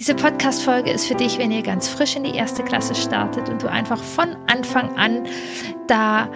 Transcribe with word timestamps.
Diese 0.00 0.14
Podcast-Folge 0.14 0.90
ist 0.90 1.06
für 1.06 1.14
dich, 1.14 1.36
wenn 1.36 1.52
ihr 1.52 1.60
ganz 1.60 1.86
frisch 1.86 2.16
in 2.16 2.24
die 2.24 2.34
erste 2.34 2.64
Klasse 2.64 2.94
startet 2.94 3.50
und 3.50 3.62
du 3.62 3.70
einfach 3.70 4.02
von 4.02 4.34
Anfang 4.46 4.96
an 4.96 5.26
da 5.88 6.26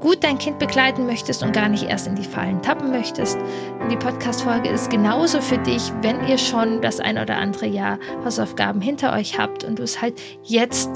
gut 0.00 0.22
dein 0.22 0.36
Kind 0.36 0.58
begleiten 0.58 1.06
möchtest 1.06 1.42
und 1.42 1.54
gar 1.54 1.70
nicht 1.70 1.84
erst 1.84 2.06
in 2.06 2.16
die 2.16 2.22
Fallen 2.22 2.60
tappen 2.60 2.90
möchtest. 2.90 3.38
Und 3.80 3.90
die 3.90 3.96
Podcast-Folge 3.96 4.68
ist 4.68 4.90
genauso 4.90 5.40
für 5.40 5.56
dich, 5.56 5.90
wenn 6.02 6.28
ihr 6.28 6.36
schon 6.36 6.82
das 6.82 7.00
ein 7.00 7.16
oder 7.16 7.38
andere 7.38 7.64
Jahr 7.64 7.98
Hausaufgaben 8.26 8.82
hinter 8.82 9.14
euch 9.14 9.38
habt 9.38 9.64
und 9.64 9.78
du 9.78 9.84
es 9.84 10.02
halt 10.02 10.20
jetzt 10.42 10.90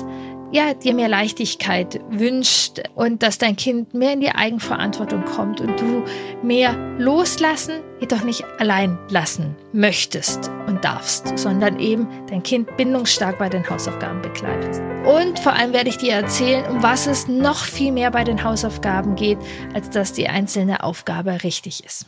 ja, 0.50 0.74
dir 0.74 0.92
mehr 0.92 1.08
Leichtigkeit 1.08 2.00
wünscht 2.10 2.82
und 2.94 3.22
dass 3.22 3.38
dein 3.38 3.56
Kind 3.56 3.94
mehr 3.94 4.12
in 4.12 4.20
die 4.20 4.30
Eigenverantwortung 4.30 5.24
kommt 5.24 5.62
und 5.62 5.80
du 5.80 6.04
mehr 6.42 6.74
loslassen, 6.98 7.80
jedoch 8.00 8.22
nicht 8.22 8.44
allein 8.58 8.98
lassen 9.08 9.56
möchtest 9.72 10.50
darfst, 10.78 11.38
sondern 11.38 11.78
eben 11.78 12.08
dein 12.28 12.42
Kind 12.42 12.76
bindungsstark 12.76 13.38
bei 13.38 13.48
den 13.48 13.68
Hausaufgaben 13.68 14.22
begleitest. 14.22 14.82
Und 15.04 15.38
vor 15.38 15.52
allem 15.52 15.72
werde 15.72 15.88
ich 15.88 15.98
dir 15.98 16.12
erzählen, 16.12 16.64
um 16.70 16.82
was 16.82 17.06
es 17.06 17.28
noch 17.28 17.64
viel 17.64 17.92
mehr 17.92 18.10
bei 18.10 18.24
den 18.24 18.42
Hausaufgaben 18.42 19.14
geht, 19.14 19.38
als 19.74 19.90
dass 19.90 20.12
die 20.12 20.28
einzelne 20.28 20.82
Aufgabe 20.82 21.42
richtig 21.42 21.84
ist. 21.84 22.06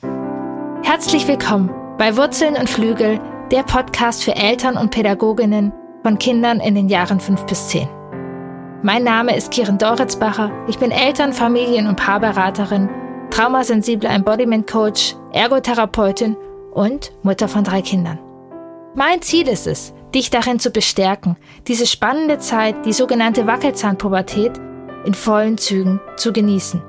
Herzlich 0.82 1.28
willkommen 1.28 1.70
bei 1.98 2.16
Wurzeln 2.16 2.56
und 2.56 2.68
Flügel, 2.68 3.20
der 3.50 3.62
Podcast 3.62 4.22
für 4.22 4.34
Eltern 4.34 4.76
und 4.76 4.90
Pädagoginnen 4.90 5.72
von 6.02 6.18
Kindern 6.18 6.60
in 6.60 6.74
den 6.74 6.88
Jahren 6.88 7.20
5 7.20 7.44
bis 7.46 7.68
10. 7.68 7.88
Mein 8.82 9.04
Name 9.04 9.36
ist 9.36 9.50
Kiren 9.50 9.76
Doritzbacher. 9.76 10.50
Ich 10.66 10.78
bin 10.78 10.90
Eltern-, 10.90 11.34
Familien- 11.34 11.86
und 11.86 11.96
Paarberaterin, 11.96 12.88
traumasensible 13.30 14.08
Embodiment 14.08 14.66
Coach, 14.66 15.14
Ergotherapeutin 15.32 16.36
und 16.72 17.12
Mutter 17.22 17.48
von 17.48 17.64
drei 17.64 17.82
Kindern. 17.82 18.18
Mein 18.94 19.22
Ziel 19.22 19.46
ist 19.46 19.68
es, 19.68 19.94
dich 20.12 20.30
darin 20.30 20.58
zu 20.58 20.70
bestärken, 20.70 21.36
diese 21.68 21.86
spannende 21.86 22.38
Zeit, 22.38 22.84
die 22.84 22.92
sogenannte 22.92 23.46
Wackelzahnpubertät, 23.46 24.60
in 25.04 25.14
vollen 25.14 25.58
Zügen 25.58 26.00
zu 26.16 26.32
genießen. 26.32 26.82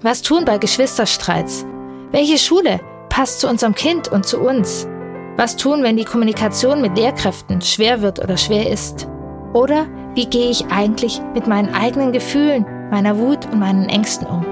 Was 0.00 0.22
tun 0.22 0.46
bei 0.46 0.56
Geschwisterstreits? 0.56 1.66
Welche 2.10 2.38
Schule 2.38 2.80
passt 3.10 3.40
zu 3.40 3.48
unserem 3.48 3.74
Kind 3.74 4.08
und 4.08 4.24
zu 4.24 4.40
uns? 4.40 4.88
Was 5.36 5.56
tun, 5.56 5.82
wenn 5.82 5.98
die 5.98 6.06
Kommunikation 6.06 6.80
mit 6.80 6.96
Lehrkräften 6.96 7.60
schwer 7.60 8.00
wird 8.00 8.18
oder 8.18 8.38
schwer 8.38 8.70
ist? 8.70 9.06
Oder 9.52 9.86
wie 10.14 10.26
gehe 10.26 10.48
ich 10.48 10.66
eigentlich 10.68 11.20
mit 11.34 11.46
meinen 11.46 11.74
eigenen 11.74 12.12
Gefühlen, 12.12 12.64
meiner 12.90 13.18
Wut 13.18 13.44
und 13.52 13.58
meinen 13.58 13.90
Ängsten 13.90 14.26
um? 14.26 14.46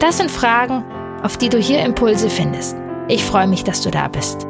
Das 0.00 0.18
sind 0.18 0.32
Fragen, 0.32 0.84
auf 1.22 1.36
die 1.36 1.48
du 1.48 1.58
hier 1.58 1.80
Impulse 1.84 2.28
findest. 2.28 2.76
Ich 3.06 3.22
freue 3.24 3.46
mich, 3.46 3.62
dass 3.62 3.82
du 3.82 3.90
da 3.92 4.08
bist. 4.08 4.48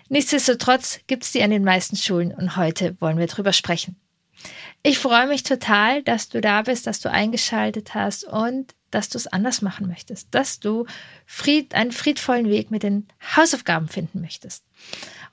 Nichtsdestotrotz 0.08 1.00
gibt 1.06 1.24
es 1.24 1.32
die 1.32 1.42
an 1.42 1.50
den 1.50 1.64
meisten 1.64 1.96
Schulen 1.96 2.32
und 2.32 2.56
heute 2.56 2.96
wollen 3.00 3.18
wir 3.18 3.26
drüber 3.26 3.52
sprechen. 3.52 3.96
Ich 4.82 4.98
freue 4.98 5.26
mich 5.26 5.42
total, 5.42 6.02
dass 6.02 6.28
du 6.28 6.40
da 6.40 6.62
bist, 6.62 6.86
dass 6.86 7.00
du 7.00 7.10
eingeschaltet 7.10 7.94
hast 7.94 8.24
und 8.24 8.74
dass 8.90 9.08
du 9.08 9.18
es 9.18 9.26
anders 9.26 9.62
machen 9.62 9.88
möchtest, 9.88 10.28
dass 10.32 10.60
du 10.60 10.86
Fried, 11.26 11.74
einen 11.74 11.90
friedvollen 11.90 12.48
Weg 12.48 12.70
mit 12.70 12.82
den 12.82 13.08
Hausaufgaben 13.36 13.88
finden 13.88 14.20
möchtest. 14.20 14.64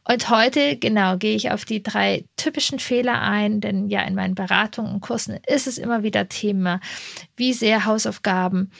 Und 0.05 0.29
heute, 0.29 0.77
genau, 0.77 1.17
gehe 1.17 1.35
ich 1.35 1.51
auf 1.51 1.63
die 1.63 1.81
drei 1.81 2.25
typischen 2.35 2.79
Fehler 2.79 3.21
ein, 3.21 3.61
denn 3.61 3.87
ja, 3.87 4.01
in 4.01 4.15
meinen 4.15 4.35
Beratungen 4.35 4.95
und 4.95 5.01
Kursen 5.01 5.39
ist 5.47 5.67
es 5.67 5.77
immer 5.77 6.03
wieder 6.03 6.27
Thema, 6.27 6.81
wie 7.37 7.53
sehr 7.53 7.85
Hausaufgaben 7.85 8.71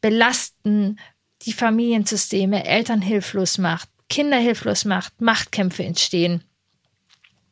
belasten, 0.00 0.98
die 1.44 1.52
Familiensysteme, 1.52 2.64
Eltern 2.64 3.02
hilflos 3.02 3.58
macht, 3.58 3.88
Kinder 4.08 4.38
hilflos 4.38 4.84
macht, 4.84 5.20
Machtkämpfe 5.20 5.84
entstehen. 5.84 6.42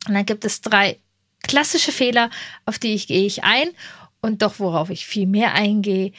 Und 0.06 0.15
dann 0.15 0.27
gibt 0.27 0.45
es 0.45 0.61
drei 0.61 0.99
klassische 1.43 1.93
Fehler, 1.93 2.31
auf 2.67 2.78
die 2.78 2.95
ich 2.95 3.06
gehe 3.06 3.27
ich 3.27 3.45
ein 3.45 3.69
und 4.21 4.43
doch 4.43 4.59
worauf 4.59 4.91
ich 4.91 5.06
viel 5.06 5.27
mehr 5.27 5.55
eingehe, 5.55 6.12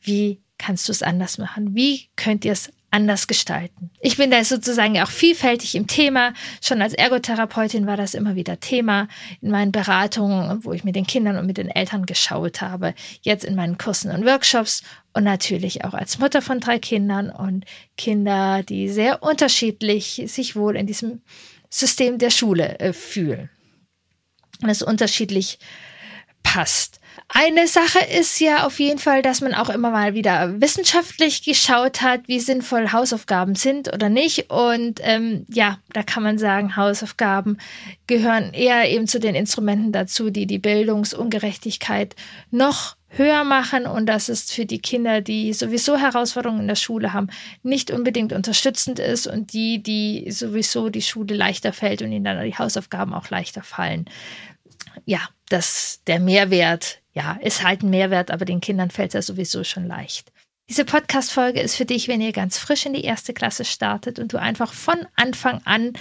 wie 0.00 0.40
kannst 0.60 0.88
du 0.88 0.92
es 0.92 1.02
anders 1.02 1.38
machen? 1.38 1.74
Wie 1.74 2.08
könnt 2.16 2.44
ihr 2.44 2.52
es 2.52 2.70
anders 2.90 3.28
gestalten. 3.28 3.90
Ich 4.00 4.16
bin 4.16 4.30
da 4.30 4.42
sozusagen 4.42 5.00
auch 5.00 5.10
vielfältig 5.10 5.74
im 5.74 5.86
Thema. 5.86 6.34
Schon 6.60 6.82
als 6.82 6.92
Ergotherapeutin 6.92 7.86
war 7.86 7.96
das 7.96 8.14
immer 8.14 8.34
wieder 8.34 8.58
Thema 8.58 9.08
in 9.40 9.50
meinen 9.50 9.72
Beratungen, 9.72 10.64
wo 10.64 10.72
ich 10.72 10.84
mit 10.84 10.96
den 10.96 11.06
Kindern 11.06 11.36
und 11.36 11.46
mit 11.46 11.56
den 11.56 11.68
Eltern 11.68 12.04
geschaut 12.06 12.60
habe. 12.60 12.94
Jetzt 13.22 13.44
in 13.44 13.54
meinen 13.54 13.78
Kursen 13.78 14.10
und 14.10 14.26
Workshops 14.26 14.82
und 15.12 15.24
natürlich 15.24 15.84
auch 15.84 15.94
als 15.94 16.18
Mutter 16.18 16.42
von 16.42 16.60
drei 16.60 16.78
Kindern 16.78 17.30
und 17.30 17.64
Kinder, 17.96 18.62
die 18.64 18.88
sehr 18.88 19.22
unterschiedlich 19.22 20.22
sich 20.26 20.56
wohl 20.56 20.76
in 20.76 20.86
diesem 20.86 21.22
System 21.68 22.18
der 22.18 22.30
Schule 22.30 22.80
äh, 22.80 22.92
fühlen. 22.92 23.50
Und 24.62 24.68
es 24.68 24.82
unterschiedlich 24.82 25.58
passt. 26.42 26.99
Eine 27.32 27.68
Sache 27.68 28.00
ist 28.00 28.40
ja 28.40 28.66
auf 28.66 28.80
jeden 28.80 28.98
Fall, 28.98 29.22
dass 29.22 29.40
man 29.40 29.54
auch 29.54 29.68
immer 29.68 29.92
mal 29.92 30.14
wieder 30.14 30.60
wissenschaftlich 30.60 31.44
geschaut 31.44 32.02
hat, 32.02 32.26
wie 32.26 32.40
sinnvoll 32.40 32.90
Hausaufgaben 32.90 33.54
sind 33.54 33.92
oder 33.94 34.08
nicht. 34.08 34.50
Und 34.50 34.98
ähm, 35.04 35.46
ja, 35.48 35.78
da 35.92 36.02
kann 36.02 36.24
man 36.24 36.38
sagen, 36.38 36.74
Hausaufgaben 36.74 37.58
gehören 38.08 38.52
eher 38.52 38.90
eben 38.90 39.06
zu 39.06 39.20
den 39.20 39.36
Instrumenten 39.36 39.92
dazu, 39.92 40.30
die 40.30 40.48
die 40.48 40.58
Bildungsungerechtigkeit 40.58 42.16
noch 42.50 42.96
höher 43.10 43.44
machen 43.44 43.86
und 43.86 44.06
das 44.06 44.28
ist 44.28 44.52
für 44.52 44.66
die 44.66 44.80
Kinder, 44.80 45.20
die 45.20 45.52
sowieso 45.52 45.96
Herausforderungen 45.96 46.62
in 46.62 46.68
der 46.68 46.76
Schule 46.76 47.12
haben, 47.12 47.28
nicht 47.62 47.92
unbedingt 47.92 48.32
unterstützend 48.32 48.98
ist 48.98 49.26
und 49.26 49.52
die, 49.52 49.82
die 49.82 50.30
sowieso 50.30 50.90
die 50.90 51.02
Schule 51.02 51.34
leichter 51.34 51.72
fällt 51.72 52.02
und 52.02 52.12
ihnen 52.12 52.24
dann 52.24 52.44
die 52.44 52.56
Hausaufgaben 52.56 53.14
auch 53.14 53.30
leichter 53.30 53.62
fallen. 53.62 54.04
Ja, 55.04 55.20
das, 55.48 56.02
der 56.06 56.20
Mehrwert 56.20 56.99
ja, 57.12 57.38
ist 57.42 57.62
halt 57.62 57.82
ein 57.82 57.90
Mehrwert, 57.90 58.30
aber 58.30 58.44
den 58.44 58.60
Kindern 58.60 58.90
fällt 58.90 59.10
es 59.10 59.14
ja 59.14 59.22
sowieso 59.22 59.64
schon 59.64 59.86
leicht. 59.86 60.32
Diese 60.70 60.84
Podcast-Folge 60.84 61.60
ist 61.60 61.74
für 61.74 61.84
dich, 61.84 62.06
wenn 62.06 62.20
ihr 62.20 62.30
ganz 62.30 62.56
frisch 62.56 62.86
in 62.86 62.92
die 62.92 63.02
erste 63.02 63.34
Klasse 63.34 63.64
startet 63.64 64.20
und 64.20 64.32
du 64.32 64.40
einfach 64.40 64.72
von 64.72 65.04
Anfang 65.16 65.60
an 65.64 65.94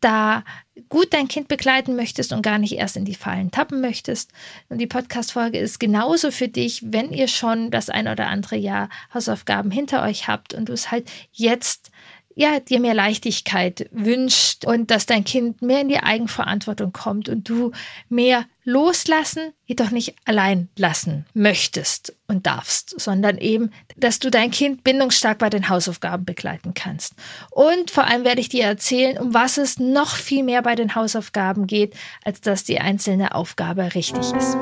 da 0.00 0.44
gut 0.88 1.12
dein 1.12 1.26
Kind 1.26 1.48
begleiten 1.48 1.96
möchtest 1.96 2.32
und 2.32 2.42
gar 2.42 2.58
nicht 2.58 2.74
erst 2.74 2.96
in 2.96 3.04
die 3.04 3.16
Fallen 3.16 3.50
tappen 3.50 3.80
möchtest. 3.80 4.30
Und 4.68 4.78
die 4.78 4.86
Podcast-Folge 4.86 5.58
ist 5.58 5.80
genauso 5.80 6.30
für 6.30 6.46
dich, 6.46 6.80
wenn 6.92 7.10
ihr 7.10 7.26
schon 7.26 7.72
das 7.72 7.90
ein 7.90 8.06
oder 8.06 8.28
andere 8.28 8.54
Jahr 8.54 8.88
Hausaufgaben 9.12 9.72
hinter 9.72 10.04
euch 10.04 10.28
habt 10.28 10.54
und 10.54 10.68
du 10.68 10.72
es 10.72 10.92
halt 10.92 11.10
jetzt 11.32 11.90
ja, 12.34 12.58
dir 12.60 12.80
mehr 12.80 12.94
Leichtigkeit 12.94 13.88
wünscht 13.92 14.64
und 14.64 14.90
dass 14.90 15.06
dein 15.06 15.24
Kind 15.24 15.62
mehr 15.62 15.80
in 15.80 15.88
die 15.88 16.00
Eigenverantwortung 16.00 16.92
kommt 16.92 17.28
und 17.28 17.48
du 17.48 17.72
mehr 18.08 18.46
loslassen, 18.64 19.52
jedoch 19.66 19.90
nicht 19.90 20.16
allein 20.24 20.68
lassen 20.76 21.26
möchtest 21.34 22.16
und 22.26 22.46
darfst, 22.46 22.98
sondern 22.98 23.38
eben, 23.38 23.70
dass 23.96 24.18
du 24.18 24.30
dein 24.30 24.50
Kind 24.50 24.84
bindungsstark 24.84 25.38
bei 25.38 25.50
den 25.50 25.68
Hausaufgaben 25.68 26.24
begleiten 26.24 26.74
kannst. 26.74 27.14
Und 27.50 27.90
vor 27.90 28.04
allem 28.04 28.24
werde 28.24 28.40
ich 28.40 28.48
dir 28.48 28.64
erzählen, 28.64 29.18
um 29.18 29.34
was 29.34 29.58
es 29.58 29.78
noch 29.78 30.16
viel 30.16 30.42
mehr 30.42 30.62
bei 30.62 30.74
den 30.74 30.94
Hausaufgaben 30.94 31.66
geht, 31.66 31.94
als 32.24 32.40
dass 32.40 32.64
die 32.64 32.80
einzelne 32.80 33.34
Aufgabe 33.34 33.94
richtig 33.94 34.32
ist. 34.32 34.56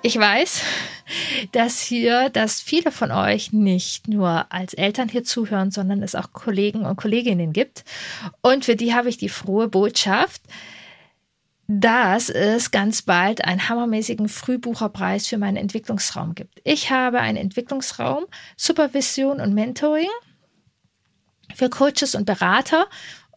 Ich 0.00 0.16
weiß, 0.16 0.62
dass 1.52 1.80
hier, 1.80 2.30
dass 2.30 2.60
viele 2.60 2.92
von 2.92 3.10
euch 3.10 3.52
nicht 3.52 4.06
nur 4.06 4.46
als 4.52 4.74
Eltern 4.74 5.08
hier 5.08 5.24
zuhören, 5.24 5.72
sondern 5.72 6.04
es 6.04 6.14
auch 6.14 6.32
Kollegen 6.32 6.86
und 6.86 6.96
Kolleginnen 6.96 7.52
gibt. 7.52 7.84
Und 8.40 8.64
für 8.64 8.76
die 8.76 8.94
habe 8.94 9.08
ich 9.08 9.16
die 9.16 9.28
frohe 9.28 9.66
Botschaft, 9.66 10.42
dass 11.66 12.30
es 12.30 12.70
ganz 12.70 13.02
bald 13.02 13.44
einen 13.44 13.68
hammermäßigen 13.68 14.28
Frühbucherpreis 14.28 15.26
für 15.26 15.36
meinen 15.36 15.56
Entwicklungsraum 15.56 16.36
gibt. 16.36 16.60
Ich 16.62 16.90
habe 16.90 17.18
einen 17.18 17.36
Entwicklungsraum, 17.36 18.24
Supervision 18.56 19.40
und 19.40 19.52
Mentoring 19.52 20.08
für 21.54 21.68
Coaches 21.68 22.14
und 22.14 22.24
Berater 22.24 22.86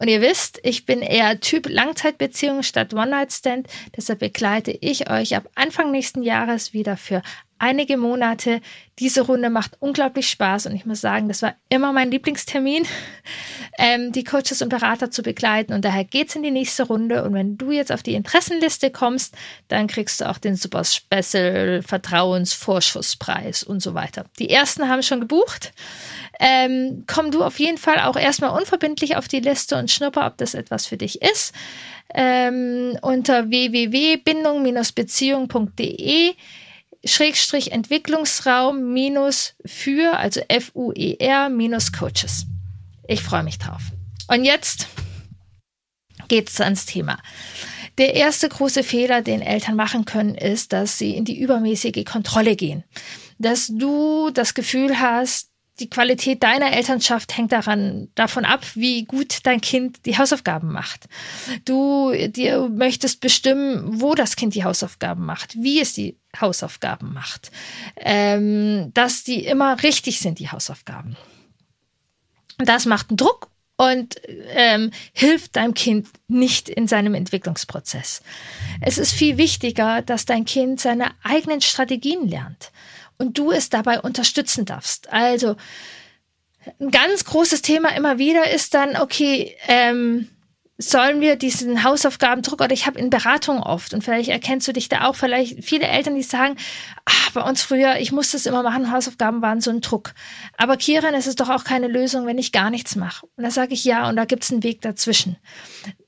und 0.02 0.08
ihr 0.08 0.20
wisst, 0.20 0.58
ich 0.64 0.84
bin 0.84 1.00
eher 1.00 1.38
Typ 1.38 1.68
Langzeitbeziehung 1.68 2.64
statt 2.64 2.92
One-Night-Stand. 2.92 3.68
Deshalb 3.96 4.18
begleite 4.18 4.72
ich 4.72 5.08
euch 5.08 5.36
ab 5.36 5.48
Anfang 5.54 5.92
nächsten 5.92 6.24
Jahres 6.24 6.72
wieder 6.72 6.96
für 6.96 7.22
einige 7.62 7.96
Monate. 7.96 8.60
Diese 8.98 9.22
Runde 9.22 9.48
macht 9.48 9.76
unglaublich 9.80 10.28
Spaß 10.28 10.66
und 10.66 10.74
ich 10.74 10.84
muss 10.84 11.00
sagen, 11.00 11.28
das 11.28 11.40
war 11.40 11.54
immer 11.68 11.92
mein 11.92 12.10
Lieblingstermin, 12.10 12.84
ähm, 13.78 14.12
die 14.12 14.24
Coaches 14.24 14.60
und 14.60 14.68
Berater 14.68 15.10
zu 15.10 15.22
begleiten. 15.22 15.72
Und 15.72 15.84
daher 15.84 16.04
geht's 16.04 16.36
in 16.36 16.42
die 16.42 16.50
nächste 16.50 16.82
Runde. 16.82 17.24
Und 17.24 17.34
wenn 17.34 17.56
du 17.56 17.70
jetzt 17.70 17.92
auf 17.92 18.02
die 18.02 18.14
Interessenliste 18.14 18.90
kommst, 18.90 19.34
dann 19.68 19.86
kriegst 19.86 20.20
du 20.20 20.28
auch 20.28 20.38
den 20.38 20.56
Super 20.56 20.82
Special 20.84 21.82
Vertrauensvorschusspreis 21.82 23.62
und 23.62 23.80
so 23.80 23.94
weiter. 23.94 24.26
Die 24.38 24.50
ersten 24.50 24.88
haben 24.88 25.02
schon 25.02 25.20
gebucht 25.20 25.72
ähm, 26.42 27.04
komm 27.06 27.30
du 27.30 27.42
auf 27.44 27.60
jeden 27.60 27.78
Fall 27.78 28.00
auch 28.00 28.16
erstmal 28.16 28.50
unverbindlich 28.50 29.16
auf 29.16 29.28
die 29.28 29.38
Liste 29.38 29.76
und 29.76 29.92
schnupper, 29.92 30.26
ob 30.26 30.38
das 30.38 30.54
etwas 30.54 30.86
für 30.86 30.96
dich 30.96 31.22
ist. 31.22 31.54
Ähm, 32.12 32.98
unter 33.00 33.48
www.bindung-beziehung.de 33.48 36.34
Schrägstrich 37.04 37.72
Entwicklungsraum 37.72 38.92
minus 38.92 39.54
für, 39.64 40.16
also 40.18 40.40
F-U-E-R 40.48 41.48
minus 41.48 41.92
Coaches. 41.92 42.46
Ich 43.08 43.22
freue 43.22 43.42
mich 43.42 43.58
drauf. 43.58 43.82
Und 44.28 44.44
jetzt 44.44 44.86
geht's 46.28 46.60
ans 46.60 46.86
Thema. 46.86 47.18
Der 47.98 48.14
erste 48.14 48.48
große 48.48 48.82
Fehler, 48.82 49.20
den 49.20 49.42
Eltern 49.42 49.76
machen 49.76 50.04
können, 50.04 50.34
ist, 50.34 50.72
dass 50.72 50.98
sie 50.98 51.14
in 51.14 51.24
die 51.24 51.38
übermäßige 51.38 52.04
Kontrolle 52.04 52.56
gehen. 52.56 52.84
Dass 53.38 53.66
du 53.66 54.30
das 54.30 54.54
Gefühl 54.54 54.98
hast, 54.98 55.50
die 55.80 55.90
Qualität 55.90 56.42
deiner 56.42 56.72
Elternschaft 56.72 57.36
hängt 57.36 57.52
daran, 57.52 58.08
davon 58.14 58.44
ab, 58.44 58.64
wie 58.74 59.04
gut 59.04 59.40
dein 59.44 59.60
Kind 59.60 60.06
die 60.06 60.16
Hausaufgaben 60.16 60.70
macht. 60.70 61.08
Du 61.64 62.12
dir 62.28 62.68
möchtest 62.68 63.20
bestimmen, 63.20 64.00
wo 64.00 64.14
das 64.14 64.36
Kind 64.36 64.54
die 64.54 64.64
Hausaufgaben 64.64 65.24
macht, 65.24 65.56
wie 65.56 65.80
es 65.80 65.94
die 65.94 66.18
Hausaufgaben 66.40 67.12
macht, 67.12 67.50
ähm, 67.96 68.90
dass 68.94 69.24
die 69.24 69.44
immer 69.44 69.82
richtig 69.82 70.20
sind, 70.20 70.38
die 70.38 70.50
Hausaufgaben. 70.50 71.16
Das 72.58 72.86
macht 72.86 73.10
einen 73.10 73.16
Druck 73.16 73.50
und 73.76 74.20
ähm, 74.50 74.90
hilft 75.12 75.56
deinem 75.56 75.74
Kind 75.74 76.08
nicht 76.28 76.68
in 76.68 76.86
seinem 76.86 77.14
Entwicklungsprozess. 77.14 78.22
Es 78.80 78.98
ist 78.98 79.12
viel 79.12 79.38
wichtiger, 79.38 80.02
dass 80.02 80.24
dein 80.24 80.44
Kind 80.44 80.80
seine 80.80 81.10
eigenen 81.22 81.60
Strategien 81.60 82.28
lernt 82.28 82.70
und 83.18 83.38
du 83.38 83.50
es 83.50 83.70
dabei 83.70 84.00
unterstützen 84.00 84.64
darfst. 84.64 85.12
Also 85.12 85.56
ein 86.80 86.90
ganz 86.90 87.24
großes 87.24 87.62
Thema 87.62 87.90
immer 87.96 88.18
wieder 88.18 88.50
ist 88.50 88.74
dann, 88.74 88.96
okay, 88.96 89.56
ähm, 89.66 90.28
sollen 90.82 91.20
wir 91.20 91.36
diesen 91.36 91.84
Hausaufgabendruck 91.84 92.60
oder 92.60 92.72
ich 92.72 92.86
habe 92.86 92.98
in 92.98 93.10
Beratung 93.10 93.62
oft 93.62 93.94
und 93.94 94.02
vielleicht 94.02 94.28
erkennst 94.28 94.66
du 94.68 94.72
dich 94.72 94.88
da 94.88 95.06
auch, 95.08 95.16
vielleicht 95.16 95.64
viele 95.64 95.86
Eltern, 95.86 96.14
die 96.14 96.22
sagen, 96.22 96.56
ach, 97.04 97.30
bei 97.30 97.42
uns 97.42 97.62
früher, 97.62 97.98
ich 97.98 98.12
musste 98.12 98.36
es 98.36 98.46
immer 98.46 98.62
machen, 98.62 98.92
Hausaufgaben 98.92 99.42
waren 99.42 99.60
so 99.60 99.70
ein 99.70 99.80
Druck. 99.80 100.14
Aber 100.56 100.76
Kiran, 100.76 101.14
es 101.14 101.26
ist 101.26 101.40
doch 101.40 101.48
auch 101.48 101.64
keine 101.64 101.88
Lösung, 101.88 102.26
wenn 102.26 102.38
ich 102.38 102.52
gar 102.52 102.70
nichts 102.70 102.96
mache. 102.96 103.26
Und 103.36 103.44
da 103.44 103.50
sage 103.50 103.74
ich 103.74 103.84
ja 103.84 104.08
und 104.08 104.16
da 104.16 104.24
gibt 104.24 104.44
es 104.44 104.50
einen 104.50 104.62
Weg 104.62 104.80
dazwischen. 104.80 105.36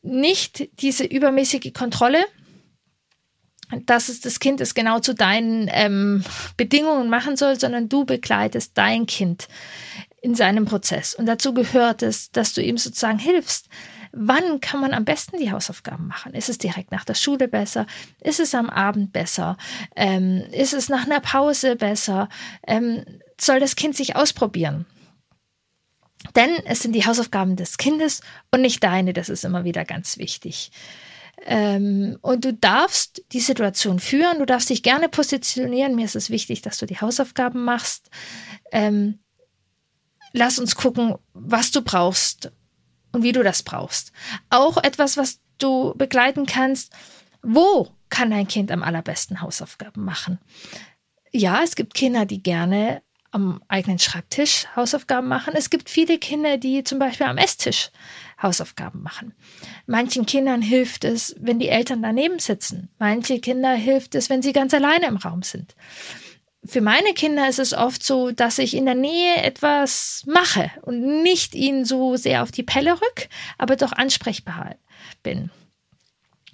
Nicht 0.03 0.69
diese 0.81 1.05
übermäßige 1.05 1.73
Kontrolle, 1.73 2.25
dass 3.87 4.09
es 4.09 4.21
das 4.21 4.41
Kind 4.41 4.61
es 4.61 4.75
genau 4.75 5.01
zu 5.01 5.15
deinen 5.15 5.69
ähm, 5.73 6.25
Bedingungen 6.57 7.09
machen 7.09 7.37
soll, 7.37 7.59
sondern 7.59 7.89
du 7.89 8.05
begleitest 8.05 8.73
dein 8.77 9.07
Kind 9.07 9.49
in 10.25 10.35
seinem 10.35 10.65
Prozess. 10.65 11.15
Und 11.15 11.27
dazu 11.27 11.53
gehört 11.53 12.03
es, 12.03 12.31
dass 12.31 12.55
du 12.55 12.63
ihm 12.63 12.79
sozusagen 12.79 13.19
hilfst. 13.19 13.69
Wann 14.11 14.59
kann 14.61 14.81
man 14.81 14.95
am 14.95 15.05
besten 15.05 15.37
die 15.39 15.53
Hausaufgaben 15.53 16.07
machen? 16.07 16.33
Ist 16.33 16.49
es 16.49 16.57
direkt 16.57 16.93
nach 16.93 17.05
der 17.05 17.15
Schule 17.15 17.47
besser? 17.47 17.87
Ist 18.23 18.41
es 18.41 18.55
am 18.55 18.71
Abend 18.71 19.13
besser? 19.13 19.59
Ähm, 19.97 20.43
ist 20.51 20.73
es 20.73 20.89
nach 20.89 21.05
einer 21.05 21.21
Pause 21.21 21.77
besser? 21.77 22.31
Ähm, 22.67 23.05
soll 23.39 23.61
das 23.61 23.77
Kind 23.77 23.97
sich 23.97 24.17
ausprobieren? 24.17 24.87
Denn 26.35 26.51
es 26.65 26.81
sind 26.81 26.93
die 26.93 27.05
Hausaufgaben 27.05 27.57
des 27.57 27.77
Kindes 27.77 28.23
und 28.51 28.63
nicht 28.63 28.83
deine. 28.83 29.13
Das 29.13 29.29
ist 29.29 29.45
immer 29.45 29.65
wieder 29.65 29.85
ganz 29.85 30.17
wichtig. 30.17 30.71
Ähm, 31.45 32.17
und 32.23 32.47
du 32.47 32.55
darfst 32.55 33.23
die 33.33 33.41
Situation 33.41 33.99
führen, 33.99 34.39
du 34.39 34.47
darfst 34.47 34.71
dich 34.71 34.83
gerne 34.83 35.11
positionieren. 35.11 35.97
Mir 35.97 36.07
ist 36.07 36.17
es 36.17 36.31
wichtig, 36.31 36.63
dass 36.63 36.79
du 36.79 36.87
die 36.87 37.01
Hausaufgaben 37.03 37.63
machst. 37.63 38.09
Ähm, 38.73 39.19
lass 40.35 40.59
uns 40.59 40.75
gucken, 40.75 41.15
was 41.33 41.71
du 41.71 41.81
brauchst 41.81 42.53
und 43.13 43.23
wie 43.23 43.33
du 43.33 43.43
das 43.43 43.63
brauchst. 43.63 44.13
Auch 44.51 44.77
etwas, 44.77 45.17
was 45.17 45.41
du 45.57 45.95
begleiten 45.97 46.45
kannst. 46.45 46.93
Wo 47.43 47.89
kann 48.11 48.31
dein 48.31 48.49
Kind 48.49 48.71
am 48.71 48.83
allerbesten 48.83 49.41
Hausaufgaben 49.41 50.05
machen? 50.05 50.39
Ja, 51.31 51.63
es 51.63 51.77
gibt 51.77 51.95
Kinder, 51.95 52.27
die 52.27 52.43
gerne 52.43 53.03
am 53.31 53.63
eigenen 53.67 53.99
Schreibtisch 53.99 54.67
Hausaufgaben 54.77 55.27
machen. 55.27 55.55
Es 55.57 55.71
gibt 55.71 55.91
viele 55.91 56.19
Kinder, 56.19 56.57
die 56.57 56.85
zum 56.85 56.99
Beispiel 56.99 57.27
am 57.27 57.39
Esstisch 57.39 57.91
Hausaufgaben 58.41 59.03
machen. 59.03 59.35
Manchen 59.87 60.27
Kindern 60.27 60.63
hilft 60.63 61.05
es, 61.05 61.35
wenn 61.41 61.59
die 61.59 61.69
Eltern 61.69 62.03
daneben 62.03 62.39
sitzen. 62.39 62.91
Manche 62.99 63.41
Kinder 63.41 63.73
hilft 63.73 64.15
es, 64.15 64.31
wenn 64.31 64.43
sie 64.43 64.53
ganz 64.53 64.73
alleine 64.75 65.07
im 65.07 65.17
Raum 65.17 65.43
sind. 65.43 65.75
Für 66.67 66.81
meine 66.81 67.13
Kinder 67.13 67.49
ist 67.49 67.59
es 67.59 67.75
oft 67.75 68.03
so, 68.03 68.31
dass 68.31 68.59
ich 68.59 68.75
in 68.75 68.87
der 68.87 68.95
Nähe 68.95 69.37
etwas 69.37 70.23
mache 70.27 70.71
und 70.83 71.23
nicht 71.23 71.55
ihnen 71.55 71.85
so 71.85 72.17
sehr 72.17 72.43
auf 72.43 72.53
die 72.53 72.63
Pelle 72.63 72.93
rück, 72.93 73.29
aber 73.59 73.77
doch 73.77 73.93
ansprechbar 73.93 74.77
bin. 75.23 75.51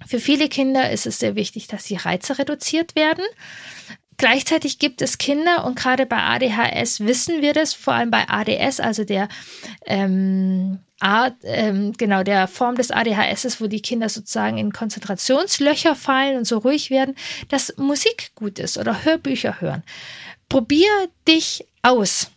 Für 0.05 0.19
viele 0.19 0.49
Kinder 0.49 0.89
ist 0.91 1.05
es 1.05 1.19
sehr 1.19 1.35
wichtig, 1.35 1.67
dass 1.67 1.85
die 1.85 1.95
Reize 1.95 2.39
reduziert 2.39 2.95
werden. 2.95 3.23
Gleichzeitig 4.21 4.77
gibt 4.77 5.01
es 5.01 5.17
Kinder 5.17 5.65
und 5.65 5.75
gerade 5.75 6.05
bei 6.05 6.17
ADHS 6.17 6.99
wissen 6.99 7.41
wir 7.41 7.53
das, 7.53 7.73
vor 7.73 7.95
allem 7.95 8.11
bei 8.11 8.29
ADS, 8.29 8.79
also 8.79 9.03
der 9.03 9.27
ähm, 9.87 10.77
Art, 10.99 11.37
ähm, 11.41 11.93
genau 11.93 12.21
der 12.21 12.47
Form 12.47 12.75
des 12.75 12.91
ADHS 12.91 13.59
wo 13.59 13.65
die 13.65 13.81
Kinder 13.81 14.09
sozusagen 14.09 14.59
in 14.59 14.71
Konzentrationslöcher 14.71 15.95
fallen 15.95 16.37
und 16.37 16.45
so 16.45 16.59
ruhig 16.59 16.91
werden, 16.91 17.15
dass 17.49 17.75
Musik 17.77 18.29
gut 18.35 18.59
ist 18.59 18.77
oder 18.77 19.03
Hörbücher 19.03 19.59
hören. 19.59 19.81
Probier 20.49 20.91
dich 21.27 21.65
aus. 21.81 22.29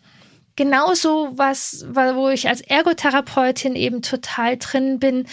Genauso 0.57 1.33
was, 1.37 1.85
wo 1.91 2.31
ich 2.31 2.49
als 2.49 2.63
Ergotherapeutin 2.63 3.77
eben 3.77 4.01
total 4.01 4.57
drin 4.57 5.01
bin. 5.01 5.27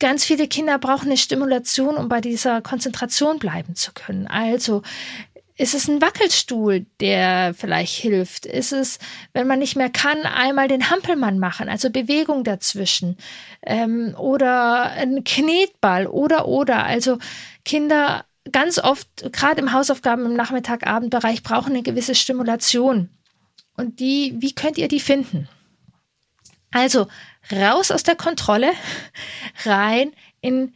Ganz 0.00 0.24
viele 0.24 0.48
Kinder 0.48 0.78
brauchen 0.78 1.06
eine 1.06 1.16
Stimulation, 1.16 1.96
um 1.96 2.08
bei 2.08 2.20
dieser 2.20 2.62
Konzentration 2.62 3.38
bleiben 3.38 3.76
zu 3.76 3.92
können. 3.92 4.26
Also 4.26 4.82
ist 5.58 5.74
es 5.74 5.88
ein 5.88 6.00
Wackelstuhl, 6.00 6.86
der 7.00 7.52
vielleicht 7.52 7.94
hilft? 7.94 8.46
Ist 8.46 8.72
es, 8.72 9.00
wenn 9.32 9.48
man 9.48 9.58
nicht 9.58 9.74
mehr 9.74 9.90
kann, 9.90 10.22
einmal 10.22 10.68
den 10.68 10.88
Hampelmann 10.88 11.40
machen, 11.40 11.68
also 11.68 11.90
Bewegung 11.90 12.44
dazwischen? 12.44 13.18
Ähm, 13.62 14.14
oder 14.16 14.84
ein 14.92 15.24
Knetball 15.24 16.06
oder 16.06 16.46
oder. 16.46 16.84
Also 16.84 17.18
Kinder 17.64 18.24
ganz 18.52 18.78
oft, 18.78 19.08
gerade 19.32 19.60
im 19.60 19.72
Hausaufgaben 19.72 20.26
im 20.26 20.34
Nachmittag-Abendbereich, 20.34 21.42
brauchen 21.42 21.72
eine 21.72 21.82
gewisse 21.82 22.14
Stimulation. 22.14 23.10
Und 23.76 23.98
die, 23.98 24.36
wie 24.38 24.54
könnt 24.54 24.78
ihr 24.78 24.88
die 24.88 25.00
finden? 25.00 25.48
Also 26.70 27.08
raus 27.50 27.90
aus 27.90 28.04
der 28.04 28.16
Kontrolle, 28.16 28.72
rein 29.64 30.12
in 30.40 30.72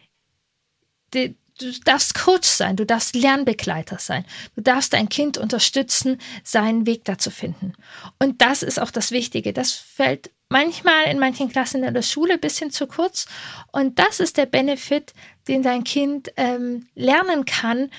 die, 1.15 1.37
du 1.67 1.81
darfst 1.81 2.15
Coach 2.15 2.49
sein, 2.49 2.77
du 2.77 2.87
darfst 2.87 3.15
Lernbegleiter 3.15 3.99
sein, 3.99 4.25
du 4.55 4.63
darfst 4.63 4.93
dein 4.93 5.09
Kind 5.09 5.39
unterstützen, 5.39 6.19
seinen 6.45 6.87
Weg 6.87 7.05
dazu 7.05 7.31
finden. 7.31 7.75
Und 8.19 8.43
das 8.43 8.63
ist 8.63 8.81
auch 8.81 8.91
das 8.91 9.11
Wichtige. 9.11 9.53
Das 9.53 9.73
fällt 9.73 10.31
manchmal 10.49 11.07
in 11.07 11.19
manchen 11.19 11.49
Klassen 11.49 11.83
in 11.83 11.95
der 11.95 12.03
Schule 12.03 12.35
ein 12.35 12.41
bisschen 12.41 12.71
zu 12.71 12.87
kurz. 12.87 13.27
Und 13.73 13.99
das 13.99 14.21
ist 14.21 14.37
der 14.37 14.47
Benefit, 14.47 15.13
den 15.49 15.63
dein 15.63 15.83
Kind 15.85 16.33
ähm, 16.37 16.87
lernen 16.95 17.45
kann 17.45 17.91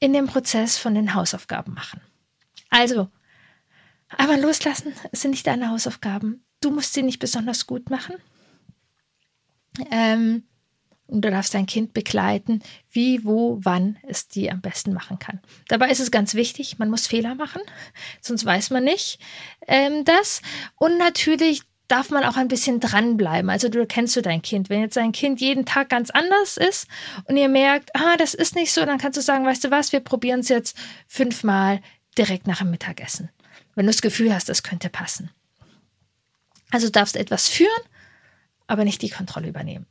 in 0.00 0.12
dem 0.12 0.26
Prozess 0.26 0.76
von 0.76 0.94
den 0.94 1.14
Hausaufgaben 1.14 1.74
machen. 1.74 2.00
Also, 2.68 3.08
einmal 4.08 4.40
loslassen, 4.40 4.94
sind 5.12 5.32
nicht 5.32 5.46
deine 5.46 5.70
Hausaufgaben. 5.70 6.44
Du 6.60 6.70
musst 6.70 6.94
sie 6.94 7.02
nicht 7.02 7.18
besonders 7.18 7.66
gut 7.66 7.90
machen. 7.90 8.16
Ähm, 9.90 10.44
und 11.10 11.22
du 11.22 11.30
darfst 11.30 11.54
dein 11.54 11.66
Kind 11.66 11.92
begleiten, 11.92 12.62
wie, 12.90 13.24
wo, 13.24 13.58
wann 13.62 13.96
es 14.06 14.28
die 14.28 14.50
am 14.50 14.60
besten 14.60 14.92
machen 14.92 15.18
kann. 15.18 15.40
Dabei 15.68 15.90
ist 15.90 16.00
es 16.00 16.10
ganz 16.10 16.34
wichtig, 16.34 16.78
man 16.78 16.90
muss 16.90 17.06
Fehler 17.06 17.34
machen, 17.34 17.62
sonst 18.20 18.44
weiß 18.44 18.70
man 18.70 18.84
nicht 18.84 19.18
ähm, 19.66 20.04
das. 20.04 20.42
Und 20.76 20.98
natürlich 20.98 21.62
darf 21.88 22.10
man 22.10 22.24
auch 22.24 22.36
ein 22.36 22.48
bisschen 22.48 22.78
dranbleiben. 22.78 23.50
Also 23.50 23.68
du 23.68 23.84
kennst 23.86 24.14
du 24.14 24.22
dein 24.22 24.42
Kind. 24.42 24.70
Wenn 24.70 24.80
jetzt 24.80 24.96
dein 24.96 25.12
Kind 25.12 25.40
jeden 25.40 25.66
Tag 25.66 25.88
ganz 25.88 26.10
anders 26.10 26.56
ist 26.56 26.86
und 27.24 27.36
ihr 27.36 27.48
merkt, 27.48 27.90
ah, 27.94 28.16
das 28.16 28.34
ist 28.34 28.54
nicht 28.54 28.72
so, 28.72 28.84
dann 28.84 28.98
kannst 28.98 29.18
du 29.18 29.22
sagen, 29.22 29.44
weißt 29.44 29.64
du 29.64 29.70
was, 29.70 29.92
wir 29.92 30.00
probieren 30.00 30.40
es 30.40 30.48
jetzt 30.48 30.76
fünfmal 31.08 31.80
direkt 32.16 32.46
nach 32.46 32.58
dem 32.58 32.70
Mittagessen. 32.70 33.30
Wenn 33.74 33.86
du 33.86 33.92
das 33.92 34.02
Gefühl 34.02 34.32
hast, 34.32 34.48
das 34.48 34.62
könnte 34.62 34.88
passen. 34.88 35.30
Also 36.70 36.86
du 36.86 36.92
darfst 36.92 37.16
etwas 37.16 37.48
führen, 37.48 37.82
aber 38.66 38.84
nicht 38.84 39.02
die 39.02 39.10
Kontrolle 39.10 39.48
übernehmen. 39.48 39.86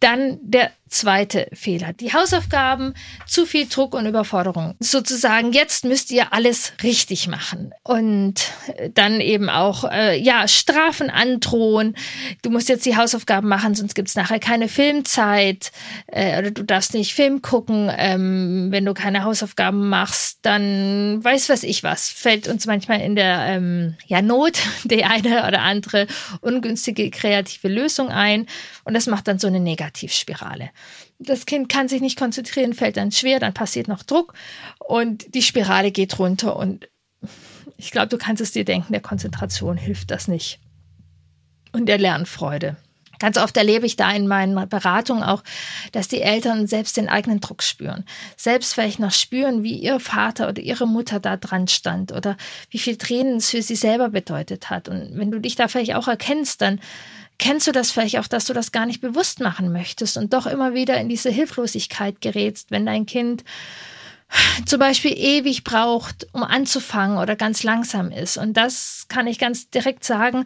Dann 0.00 0.38
der 0.42 0.72
zweite 0.88 1.48
Fehler. 1.52 1.92
Die 1.92 2.12
Hausaufgaben, 2.12 2.94
zu 3.26 3.44
viel 3.44 3.66
Druck 3.66 3.94
und 3.94 4.06
Überforderung. 4.06 4.74
Sozusagen, 4.78 5.52
jetzt 5.52 5.84
müsst 5.84 6.10
ihr 6.10 6.32
alles 6.32 6.72
richtig 6.82 7.28
machen. 7.28 7.72
Und 7.82 8.52
dann 8.94 9.20
eben 9.20 9.50
auch, 9.50 9.84
äh, 9.90 10.18
ja, 10.18 10.46
Strafen 10.46 11.10
androhen. 11.10 11.96
Du 12.42 12.50
musst 12.50 12.68
jetzt 12.68 12.86
die 12.86 12.96
Hausaufgaben 12.96 13.48
machen, 13.48 13.74
sonst 13.74 13.94
gibt's 13.94 14.14
nachher 14.14 14.38
keine 14.38 14.68
Filmzeit. 14.68 15.72
Äh, 16.06 16.38
oder 16.38 16.50
du 16.50 16.62
darfst 16.62 16.94
nicht 16.94 17.14
Film 17.14 17.42
gucken. 17.42 17.90
Ähm, 17.96 18.68
wenn 18.70 18.84
du 18.84 18.94
keine 18.94 19.24
Hausaufgaben 19.24 19.88
machst, 19.88 20.38
dann 20.42 21.22
weiß 21.22 21.48
was 21.48 21.62
ich 21.62 21.82
was. 21.82 22.08
Fällt 22.10 22.46
uns 22.48 22.66
manchmal 22.66 23.00
in 23.00 23.16
der 23.16 23.46
ähm, 23.46 23.96
ja, 24.06 24.22
Not 24.22 24.58
die 24.84 25.04
eine 25.04 25.46
oder 25.46 25.62
andere 25.62 26.06
ungünstige 26.40 27.10
kreative 27.10 27.68
Lösung 27.68 28.08
ein. 28.08 28.46
Und 28.84 28.94
das 28.94 29.06
macht 29.06 29.26
dann 29.26 29.38
so 29.38 29.48
eine 29.48 29.60
Negativspirale. 29.60 30.70
Das 31.18 31.46
Kind 31.46 31.68
kann 31.68 31.88
sich 31.88 32.00
nicht 32.00 32.18
konzentrieren, 32.18 32.74
fällt 32.74 32.96
dann 32.96 33.12
schwer, 33.12 33.40
dann 33.40 33.54
passiert 33.54 33.88
noch 33.88 34.02
Druck 34.02 34.34
und 34.78 35.34
die 35.34 35.42
Spirale 35.42 35.90
geht 35.90 36.18
runter. 36.18 36.56
Und 36.56 36.88
ich 37.76 37.90
glaube, 37.90 38.08
du 38.08 38.18
kannst 38.18 38.42
es 38.42 38.52
dir 38.52 38.64
denken, 38.64 38.92
der 38.92 39.02
Konzentration 39.02 39.76
hilft 39.76 40.10
das 40.10 40.28
nicht. 40.28 40.60
Und 41.72 41.86
der 41.86 41.98
Lernfreude. 41.98 42.76
Ganz 43.18 43.38
oft 43.38 43.56
erlebe 43.56 43.86
ich 43.86 43.96
da 43.96 44.10
in 44.10 44.26
meinen 44.26 44.68
Beratungen 44.68 45.22
auch, 45.22 45.42
dass 45.92 46.08
die 46.08 46.20
Eltern 46.20 46.66
selbst 46.66 46.96
den 46.96 47.08
eigenen 47.08 47.40
Druck 47.40 47.62
spüren. 47.62 48.04
Selbst 48.36 48.74
vielleicht 48.74 48.98
noch 48.98 49.12
spüren, 49.12 49.62
wie 49.62 49.78
ihr 49.78 50.00
Vater 50.00 50.48
oder 50.48 50.60
ihre 50.60 50.86
Mutter 50.86 51.20
da 51.20 51.36
dran 51.36 51.68
stand 51.68 52.12
oder 52.12 52.36
wie 52.70 52.78
viel 52.78 52.96
Tränen 52.96 53.36
es 53.36 53.50
für 53.50 53.62
sie 53.62 53.76
selber 53.76 54.10
bedeutet 54.10 54.70
hat. 54.70 54.88
Und 54.88 55.10
wenn 55.14 55.30
du 55.30 55.40
dich 55.40 55.56
da 55.56 55.68
vielleicht 55.68 55.94
auch 55.94 56.08
erkennst, 56.08 56.60
dann 56.60 56.80
Kennst 57.38 57.66
du 57.66 57.72
das 57.72 57.90
vielleicht 57.90 58.18
auch, 58.18 58.28
dass 58.28 58.46
du 58.46 58.54
das 58.54 58.72
gar 58.72 58.86
nicht 58.86 59.00
bewusst 59.00 59.40
machen 59.40 59.72
möchtest 59.72 60.16
und 60.16 60.32
doch 60.32 60.46
immer 60.46 60.74
wieder 60.74 60.98
in 60.98 61.08
diese 61.08 61.30
Hilflosigkeit 61.30 62.20
gerätst, 62.20 62.70
wenn 62.70 62.86
dein 62.86 63.04
Kind 63.04 63.44
zum 64.64 64.80
Beispiel 64.80 65.12
ewig 65.12 65.62
braucht, 65.62 66.26
um 66.32 66.42
anzufangen 66.42 67.18
oder 67.18 67.36
ganz 67.36 67.62
langsam 67.62 68.10
ist? 68.10 68.38
Und 68.38 68.54
das 68.54 69.06
kann 69.08 69.26
ich 69.26 69.38
ganz 69.38 69.70
direkt 69.70 70.04
sagen. 70.04 70.44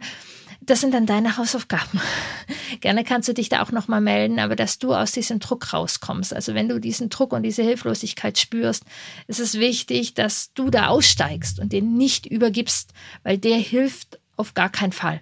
Das 0.63 0.81
sind 0.81 0.93
dann 0.93 1.07
deine 1.07 1.37
Hausaufgaben. 1.37 1.99
Gerne 2.81 3.03
kannst 3.03 3.27
du 3.27 3.33
dich 3.33 3.49
da 3.49 3.63
auch 3.63 3.71
nochmal 3.71 4.01
melden, 4.01 4.37
aber 4.37 4.55
dass 4.55 4.77
du 4.77 4.93
aus 4.93 5.11
diesem 5.11 5.39
Druck 5.39 5.73
rauskommst. 5.73 6.35
Also 6.35 6.53
wenn 6.53 6.69
du 6.69 6.79
diesen 6.79 7.09
Druck 7.09 7.33
und 7.33 7.41
diese 7.41 7.63
Hilflosigkeit 7.63 8.37
spürst, 8.37 8.83
ist 9.27 9.39
es 9.39 9.55
wichtig, 9.55 10.13
dass 10.13 10.53
du 10.53 10.69
da 10.69 10.87
aussteigst 10.87 11.59
und 11.59 11.73
den 11.73 11.95
nicht 11.95 12.27
übergibst, 12.27 12.91
weil 13.23 13.39
der 13.39 13.57
hilft 13.57 14.19
auf 14.37 14.53
gar 14.53 14.69
keinen 14.69 14.91
Fall 14.91 15.21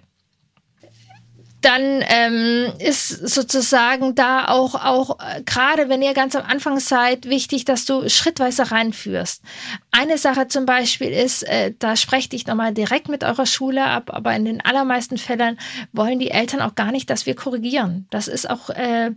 dann 1.60 2.02
ähm, 2.08 2.72
ist 2.78 3.08
sozusagen 3.08 4.14
da 4.14 4.48
auch, 4.48 4.74
auch 4.74 5.18
äh, 5.20 5.42
gerade 5.42 5.88
wenn 5.88 6.00
ihr 6.00 6.14
ganz 6.14 6.34
am 6.34 6.44
Anfang 6.44 6.80
seid, 6.80 7.28
wichtig, 7.28 7.64
dass 7.64 7.84
du 7.84 8.08
schrittweise 8.08 8.70
reinführst. 8.70 9.42
Eine 9.90 10.16
Sache 10.16 10.48
zum 10.48 10.64
Beispiel 10.64 11.10
ist, 11.10 11.42
äh, 11.42 11.74
da 11.78 11.96
sprecht 11.96 12.32
dich 12.32 12.46
nochmal 12.46 12.72
direkt 12.72 13.08
mit 13.08 13.24
eurer 13.24 13.46
Schule 13.46 13.84
ab, 13.84 14.10
aber 14.12 14.34
in 14.34 14.44
den 14.44 14.64
allermeisten 14.64 15.18
Fällen 15.18 15.58
wollen 15.92 16.18
die 16.18 16.30
Eltern 16.30 16.62
auch 16.62 16.74
gar 16.74 16.92
nicht, 16.92 17.10
dass 17.10 17.26
wir 17.26 17.34
korrigieren. 17.34 18.06
Das 18.10 18.28
ist 18.28 18.48
auch 18.48 18.70
äh, 18.70 19.10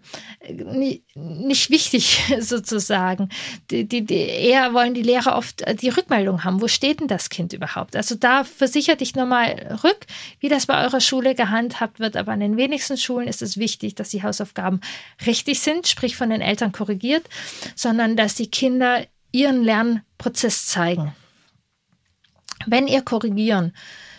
nicht 1.15 1.69
wichtig 1.69 2.23
sozusagen. 2.39 3.29
Die, 3.71 3.87
die, 3.87 4.05
die, 4.05 4.15
eher 4.15 4.73
wollen 4.73 4.93
die 4.93 5.03
Lehrer 5.03 5.37
oft 5.37 5.61
äh, 5.61 5.75
die 5.75 5.89
Rückmeldung 5.89 6.43
haben. 6.43 6.61
Wo 6.61 6.67
steht 6.67 6.99
denn 6.99 7.07
das 7.07 7.29
Kind 7.29 7.53
überhaupt? 7.53 7.95
Also 7.95 8.15
da 8.15 8.43
versichert 8.43 9.01
dich 9.01 9.15
nochmal 9.15 9.79
rück, 9.83 10.05
wie 10.39 10.49
das 10.49 10.65
bei 10.65 10.83
eurer 10.83 10.99
Schule 10.99 11.35
gehandhabt 11.35 11.99
wird, 11.99 12.17
aber 12.17 12.32
an 12.33 12.39
den 12.39 12.57
wenigsten 12.57 12.97
Schulen 12.97 13.27
ist 13.27 13.41
es 13.41 13.57
wichtig, 13.57 13.95
dass 13.95 14.09
die 14.09 14.23
Hausaufgaben 14.23 14.81
richtig 15.25 15.59
sind, 15.61 15.87
sprich 15.87 16.15
von 16.15 16.29
den 16.29 16.41
Eltern 16.41 16.71
korrigiert, 16.71 17.27
sondern 17.75 18.17
dass 18.17 18.35
die 18.35 18.49
Kinder 18.49 19.05
ihren 19.31 19.63
Lernprozess 19.63 20.65
zeigen. 20.65 21.13
Wenn 22.65 22.87
ihr 22.87 23.01
korrigieren 23.01 23.73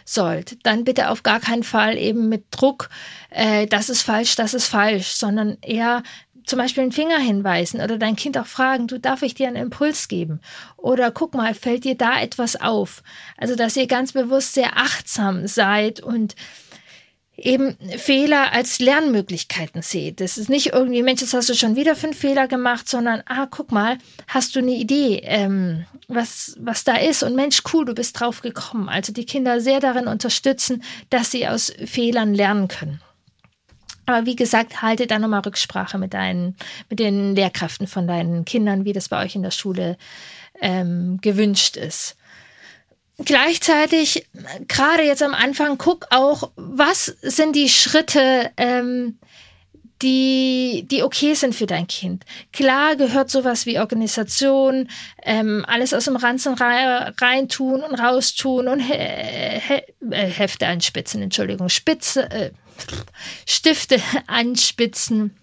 sollt, 0.04 0.58
dann 0.66 0.84
bitte 0.84 1.10
auf 1.10 1.22
gar 1.22 1.40
keinen 1.40 1.62
Fall 1.62 1.96
eben 1.96 2.28
mit 2.28 2.46
Druck, 2.50 2.90
äh, 3.30 3.66
das 3.66 3.88
ist 3.88 4.02
falsch, 4.02 4.36
das 4.36 4.54
ist 4.54 4.66
falsch, 4.66 5.08
sondern 5.08 5.56
eher 5.62 6.02
zum 6.46 6.58
Beispiel 6.58 6.82
einen 6.82 6.92
Finger 6.92 7.18
hinweisen 7.18 7.80
oder 7.80 7.98
dein 7.98 8.16
Kind 8.16 8.36
auch 8.36 8.46
fragen, 8.46 8.86
du 8.86 8.98
darf 9.00 9.22
ich 9.22 9.34
dir 9.34 9.48
einen 9.48 9.56
Impuls 9.56 10.08
geben? 10.08 10.40
Oder 10.76 11.10
guck 11.10 11.34
mal, 11.34 11.54
fällt 11.54 11.84
dir 11.84 11.96
da 11.96 12.20
etwas 12.20 12.60
auf? 12.60 13.02
Also, 13.38 13.56
dass 13.56 13.76
ihr 13.76 13.86
ganz 13.86 14.12
bewusst 14.12 14.54
sehr 14.54 14.76
achtsam 14.76 15.46
seid 15.46 16.00
und 16.00 16.36
eben 17.36 17.76
Fehler 17.96 18.52
als 18.52 18.78
Lernmöglichkeiten 18.78 19.82
seht. 19.82 20.20
Das 20.20 20.38
ist 20.38 20.48
nicht 20.48 20.72
irgendwie, 20.72 21.02
Mensch, 21.02 21.20
jetzt 21.20 21.34
hast 21.34 21.48
du 21.48 21.54
schon 21.54 21.76
wieder 21.76 21.96
fünf 21.96 22.16
Fehler 22.16 22.46
gemacht, 22.46 22.88
sondern, 22.88 23.22
ah, 23.26 23.46
guck 23.50 23.72
mal, 23.72 23.98
hast 24.28 24.54
du 24.54 24.60
eine 24.60 24.72
Idee, 24.72 25.20
ähm, 25.24 25.84
was, 26.06 26.56
was 26.60 26.84
da 26.84 26.96
ist? 26.96 27.22
Und 27.22 27.34
Mensch, 27.34 27.62
cool, 27.72 27.84
du 27.84 27.94
bist 27.94 28.20
drauf 28.20 28.42
gekommen. 28.42 28.88
Also 28.88 29.12
die 29.12 29.26
Kinder 29.26 29.60
sehr 29.60 29.80
darin 29.80 30.06
unterstützen, 30.06 30.82
dass 31.10 31.30
sie 31.30 31.48
aus 31.48 31.72
Fehlern 31.84 32.34
lernen 32.34 32.68
können. 32.68 33.00
Aber 34.06 34.26
wie 34.26 34.36
gesagt, 34.36 34.82
halte 34.82 35.06
da 35.06 35.18
nochmal 35.18 35.40
Rücksprache 35.40 35.98
mit 35.98 36.14
deinen, 36.14 36.56
mit 36.90 36.98
den 36.98 37.34
Lehrkräften 37.34 37.86
von 37.86 38.06
deinen 38.06 38.44
Kindern, 38.44 38.84
wie 38.84 38.92
das 38.92 39.08
bei 39.08 39.24
euch 39.24 39.34
in 39.34 39.42
der 39.42 39.50
Schule 39.50 39.96
ähm, 40.60 41.18
gewünscht 41.20 41.76
ist. 41.76 42.16
Gleichzeitig, 43.18 44.26
gerade 44.66 45.04
jetzt 45.04 45.22
am 45.22 45.34
Anfang, 45.34 45.78
guck 45.78 46.06
auch, 46.10 46.50
was 46.56 47.06
sind 47.22 47.54
die 47.54 47.68
Schritte, 47.68 48.50
ähm, 48.56 49.18
die, 50.02 50.84
die 50.90 51.02
okay 51.04 51.34
sind 51.34 51.54
für 51.54 51.66
dein 51.66 51.86
Kind. 51.86 52.24
Klar 52.52 52.96
gehört 52.96 53.30
sowas 53.30 53.66
wie 53.66 53.78
Organisation, 53.78 54.88
ähm, 55.22 55.64
alles 55.68 55.94
aus 55.94 56.06
dem 56.06 56.16
Ranzen 56.16 56.54
reintun 56.54 57.82
und 57.82 57.94
raustun 57.94 58.66
und 58.66 58.80
he 58.80 58.92
he 58.92 59.82
äh, 60.10 60.26
Hefte 60.26 60.66
anspitzen, 60.66 61.22
Entschuldigung, 61.22 61.68
Spitze, 61.68 62.30
äh, 62.30 62.50
Stifte 63.46 64.00
anspitzen. 64.26 65.36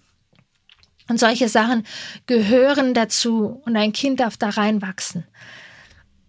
Und 1.08 1.18
solche 1.18 1.48
Sachen 1.48 1.84
gehören 2.26 2.94
dazu 2.94 3.60
und 3.64 3.76
ein 3.76 3.92
Kind 3.92 4.20
darf 4.20 4.36
da 4.36 4.50
reinwachsen. 4.50 5.26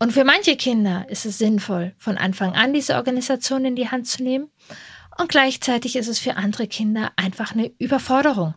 Und 0.03 0.11
für 0.11 0.25
manche 0.25 0.57
Kinder 0.57 1.05
ist 1.07 1.25
es 1.25 1.37
sinnvoll, 1.37 1.95
von 1.97 2.17
Anfang 2.17 2.55
an 2.55 2.73
diese 2.73 2.95
Organisation 2.95 3.63
in 3.63 3.77
die 3.77 3.89
Hand 3.89 4.05
zu 4.05 4.21
nehmen. 4.21 4.51
Und 5.17 5.29
gleichzeitig 5.29 5.95
ist 5.95 6.09
es 6.09 6.19
für 6.19 6.35
andere 6.35 6.67
Kinder 6.67 7.13
einfach 7.15 7.53
eine 7.53 7.71
Überforderung. 7.79 8.53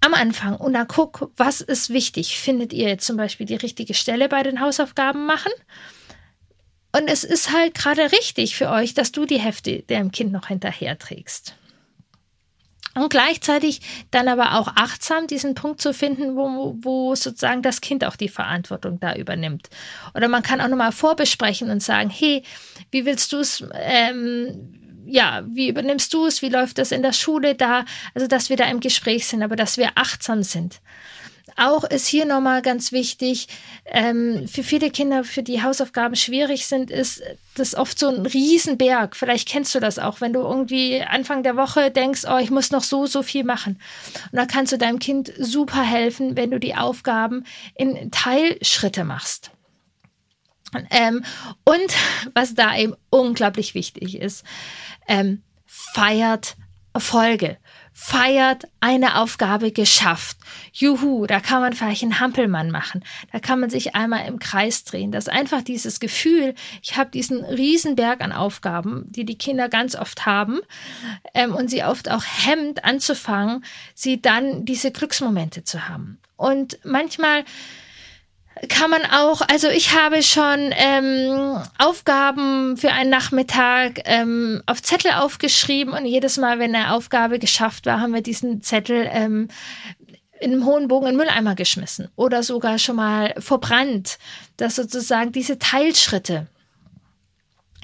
Am 0.00 0.14
Anfang, 0.14 0.54
und 0.54 0.74
dann 0.74 0.86
guck, 0.86 1.32
was 1.36 1.60
ist 1.60 1.90
wichtig? 1.90 2.38
Findet 2.38 2.72
ihr 2.72 2.88
jetzt 2.88 3.04
zum 3.04 3.16
Beispiel 3.16 3.46
die 3.46 3.56
richtige 3.56 3.94
Stelle 3.94 4.28
bei 4.28 4.44
den 4.44 4.60
Hausaufgaben 4.60 5.26
machen? 5.26 5.50
Und 6.96 7.08
es 7.08 7.24
ist 7.24 7.52
halt 7.52 7.74
gerade 7.74 8.12
richtig 8.12 8.54
für 8.54 8.70
euch, 8.70 8.94
dass 8.94 9.10
du 9.10 9.26
die 9.26 9.40
Hefte 9.40 9.82
dem 9.82 10.12
Kind 10.12 10.30
noch 10.30 10.46
hinterher 10.46 10.96
trägst. 10.96 11.56
Und 12.96 13.10
gleichzeitig 13.10 13.80
dann 14.10 14.26
aber 14.26 14.54
auch 14.58 14.68
achtsam 14.74 15.26
diesen 15.26 15.54
Punkt 15.54 15.82
zu 15.82 15.92
finden, 15.92 16.34
wo, 16.34 16.76
wo 16.80 17.14
sozusagen 17.14 17.60
das 17.60 17.82
Kind 17.82 18.04
auch 18.04 18.16
die 18.16 18.30
Verantwortung 18.30 18.98
da 19.00 19.14
übernimmt. 19.14 19.68
Oder 20.14 20.28
man 20.28 20.42
kann 20.42 20.62
auch 20.62 20.68
nochmal 20.68 20.92
vorbesprechen 20.92 21.70
und 21.70 21.82
sagen, 21.82 22.08
hey, 22.08 22.42
wie 22.90 23.04
willst 23.04 23.32
du 23.32 23.38
es, 23.38 23.62
ähm, 23.74 25.04
ja, 25.06 25.44
wie 25.46 25.68
übernimmst 25.68 26.12
du 26.14 26.26
es, 26.26 26.40
wie 26.40 26.48
läuft 26.48 26.78
das 26.78 26.90
in 26.90 27.02
der 27.02 27.12
Schule 27.12 27.54
da? 27.54 27.84
Also, 28.14 28.26
dass 28.26 28.48
wir 28.48 28.56
da 28.56 28.64
im 28.64 28.80
Gespräch 28.80 29.26
sind, 29.26 29.42
aber 29.42 29.56
dass 29.56 29.76
wir 29.76 29.90
achtsam 29.94 30.42
sind. 30.42 30.80
Auch 31.54 31.84
ist 31.84 32.08
hier 32.08 32.24
nochmal 32.24 32.60
ganz 32.60 32.90
wichtig, 32.90 33.46
ähm, 33.86 34.48
für 34.48 34.64
viele 34.64 34.90
Kinder, 34.90 35.22
für 35.22 35.44
die 35.44 35.62
Hausaufgaben 35.62 36.16
schwierig 36.16 36.66
sind, 36.66 36.90
ist 36.90 37.22
das 37.54 37.76
oft 37.76 37.98
so 37.98 38.08
ein 38.08 38.26
Riesenberg. 38.26 39.14
Vielleicht 39.14 39.48
kennst 39.48 39.72
du 39.74 39.78
das 39.78 40.00
auch, 40.00 40.20
wenn 40.20 40.32
du 40.32 40.40
irgendwie 40.40 41.02
Anfang 41.02 41.44
der 41.44 41.56
Woche 41.56 41.92
denkst, 41.92 42.24
oh, 42.28 42.38
ich 42.38 42.50
muss 42.50 42.72
noch 42.72 42.82
so, 42.82 43.06
so 43.06 43.22
viel 43.22 43.44
machen. 43.44 43.80
Und 44.32 44.36
da 44.38 44.46
kannst 44.46 44.72
du 44.72 44.78
deinem 44.78 44.98
Kind 44.98 45.32
super 45.38 45.82
helfen, 45.82 46.36
wenn 46.36 46.50
du 46.50 46.58
die 46.58 46.74
Aufgaben 46.74 47.44
in 47.76 48.10
Teilschritte 48.10 49.04
machst. 49.04 49.52
Ähm, 50.90 51.24
und 51.64 51.94
was 52.34 52.54
da 52.54 52.76
eben 52.76 52.94
unglaublich 53.08 53.74
wichtig 53.74 54.18
ist, 54.18 54.44
ähm, 55.06 55.42
feiert 55.64 56.56
Erfolge. 56.96 57.58
Feiert 57.92 58.68
eine 58.80 59.20
Aufgabe 59.20 59.70
geschafft. 59.70 60.38
Juhu, 60.72 61.26
da 61.26 61.40
kann 61.40 61.60
man 61.60 61.74
vielleicht 61.74 62.02
einen 62.02 62.20
Hampelmann 62.20 62.70
machen. 62.70 63.04
Da 63.32 63.38
kann 63.38 63.60
man 63.60 63.68
sich 63.68 63.94
einmal 63.94 64.26
im 64.26 64.38
Kreis 64.38 64.84
drehen. 64.84 65.12
Das 65.12 65.26
ist 65.26 65.32
einfach 65.32 65.60
dieses 65.60 66.00
Gefühl, 66.00 66.54
ich 66.80 66.96
habe 66.96 67.10
diesen 67.10 67.44
Riesenberg 67.44 68.22
an 68.22 68.32
Aufgaben, 68.32 69.04
die 69.10 69.26
die 69.26 69.36
Kinder 69.36 69.68
ganz 69.68 69.94
oft 69.94 70.24
haben 70.24 70.60
ähm, 71.34 71.54
und 71.54 71.68
sie 71.68 71.84
oft 71.84 72.10
auch 72.10 72.24
hemmt 72.24 72.82
anzufangen, 72.82 73.62
sie 73.94 74.22
dann 74.22 74.64
diese 74.64 74.90
Glücksmomente 74.90 75.64
zu 75.64 75.86
haben. 75.86 76.18
Und 76.36 76.78
manchmal 76.82 77.44
kann 78.68 78.90
man 78.90 79.04
auch, 79.04 79.42
also 79.42 79.68
ich 79.68 79.94
habe 79.94 80.22
schon 80.22 80.72
ähm, 80.72 81.62
Aufgaben 81.78 82.76
für 82.76 82.90
einen 82.90 83.10
Nachmittag 83.10 84.00
ähm, 84.04 84.62
auf 84.66 84.82
Zettel 84.82 85.10
aufgeschrieben 85.12 85.92
und 85.92 86.06
jedes 86.06 86.38
Mal, 86.38 86.58
wenn 86.58 86.74
eine 86.74 86.94
Aufgabe 86.94 87.38
geschafft 87.38 87.84
war, 87.84 88.00
haben 88.00 88.14
wir 88.14 88.22
diesen 88.22 88.62
Zettel 88.62 89.08
ähm, 89.10 89.48
in 90.40 90.52
einem 90.52 90.64
hohen 90.64 90.88
Bogen 90.88 91.06
in 91.06 91.12
den 91.12 91.18
Mülleimer 91.18 91.54
geschmissen 91.54 92.08
oder 92.16 92.42
sogar 92.42 92.78
schon 92.78 92.96
mal 92.96 93.34
verbrannt, 93.38 94.18
dass 94.56 94.76
sozusagen 94.76 95.32
diese 95.32 95.58
Teilschritte 95.58 96.46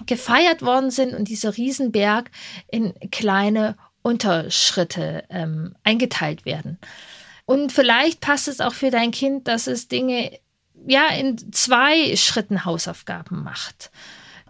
gefeiert 0.06 0.62
worden 0.62 0.90
sind 0.90 1.14
und 1.14 1.28
dieser 1.28 1.56
Riesenberg 1.56 2.30
in 2.70 2.94
kleine 3.10 3.76
Unterschritte 4.02 5.24
ähm, 5.28 5.74
eingeteilt 5.84 6.44
werden. 6.44 6.78
Und 7.44 7.72
vielleicht 7.72 8.20
passt 8.20 8.48
es 8.48 8.60
auch 8.60 8.74
für 8.74 8.90
dein 8.90 9.10
Kind, 9.10 9.48
dass 9.48 9.66
es 9.66 9.88
Dinge 9.88 10.38
ja 10.86 11.08
in 11.08 11.52
zwei 11.52 12.16
Schritten 12.16 12.64
Hausaufgaben 12.64 13.42
macht. 13.42 13.90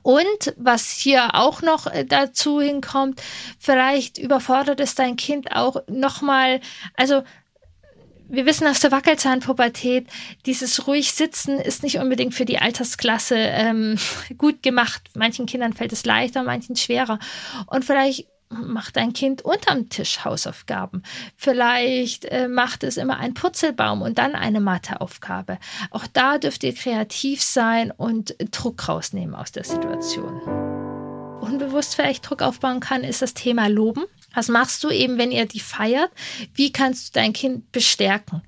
Und 0.02 0.54
was 0.56 0.90
hier 0.90 1.34
auch 1.34 1.62
noch 1.62 1.86
äh, 1.86 2.04
dazu 2.04 2.60
hinkommt, 2.60 3.22
vielleicht 3.58 4.18
überfordert 4.18 4.80
es 4.80 4.94
dein 4.94 5.16
Kind 5.16 5.52
auch 5.52 5.76
nochmal, 5.88 6.60
also 6.96 7.22
wir 8.28 8.46
wissen 8.46 8.66
aus 8.66 8.80
der 8.80 8.90
Wackelzahnpubertät, 8.90 10.06
dieses 10.46 10.86
ruhig 10.86 11.12
sitzen 11.12 11.58
ist 11.58 11.82
nicht 11.82 11.98
unbedingt 11.98 12.34
für 12.34 12.46
die 12.46 12.58
Altersklasse 12.58 13.36
ähm, 13.36 13.98
gut 14.38 14.62
gemacht. 14.62 15.02
Manchen 15.14 15.46
Kindern 15.46 15.74
fällt 15.74 15.92
es 15.92 16.06
leichter, 16.06 16.42
manchen 16.42 16.74
schwerer. 16.74 17.18
Und 17.66 17.84
vielleicht 17.84 18.26
macht 18.52 18.96
dein 18.96 19.12
Kind 19.12 19.42
unterm 19.42 19.88
Tisch 19.88 20.24
Hausaufgaben. 20.24 21.02
Vielleicht 21.36 22.24
äh, 22.26 22.48
macht 22.48 22.84
es 22.84 22.96
immer 22.96 23.18
einen 23.18 23.34
Purzelbaum 23.34 24.02
und 24.02 24.18
dann 24.18 24.34
eine 24.34 24.60
Matheaufgabe. 24.60 25.58
Auch 25.90 26.06
da 26.12 26.38
dürft 26.38 26.64
ihr 26.64 26.74
kreativ 26.74 27.42
sein 27.42 27.90
und 27.90 28.36
Druck 28.50 28.88
rausnehmen 28.88 29.34
aus 29.34 29.52
der 29.52 29.64
Situation. 29.64 30.40
Unbewusst 31.40 31.96
vielleicht 31.96 32.28
Druck 32.28 32.40
aufbauen 32.40 32.80
kann, 32.80 33.02
ist 33.02 33.20
das 33.20 33.34
Thema 33.34 33.68
Loben. 33.68 34.04
Was 34.34 34.48
machst 34.48 34.82
du 34.84 34.90
eben, 34.90 35.18
wenn 35.18 35.32
ihr 35.32 35.46
die 35.46 35.60
feiert? 35.60 36.10
Wie 36.54 36.72
kannst 36.72 37.08
du 37.08 37.20
dein 37.20 37.32
Kind 37.32 37.70
bestärken? 37.72 38.42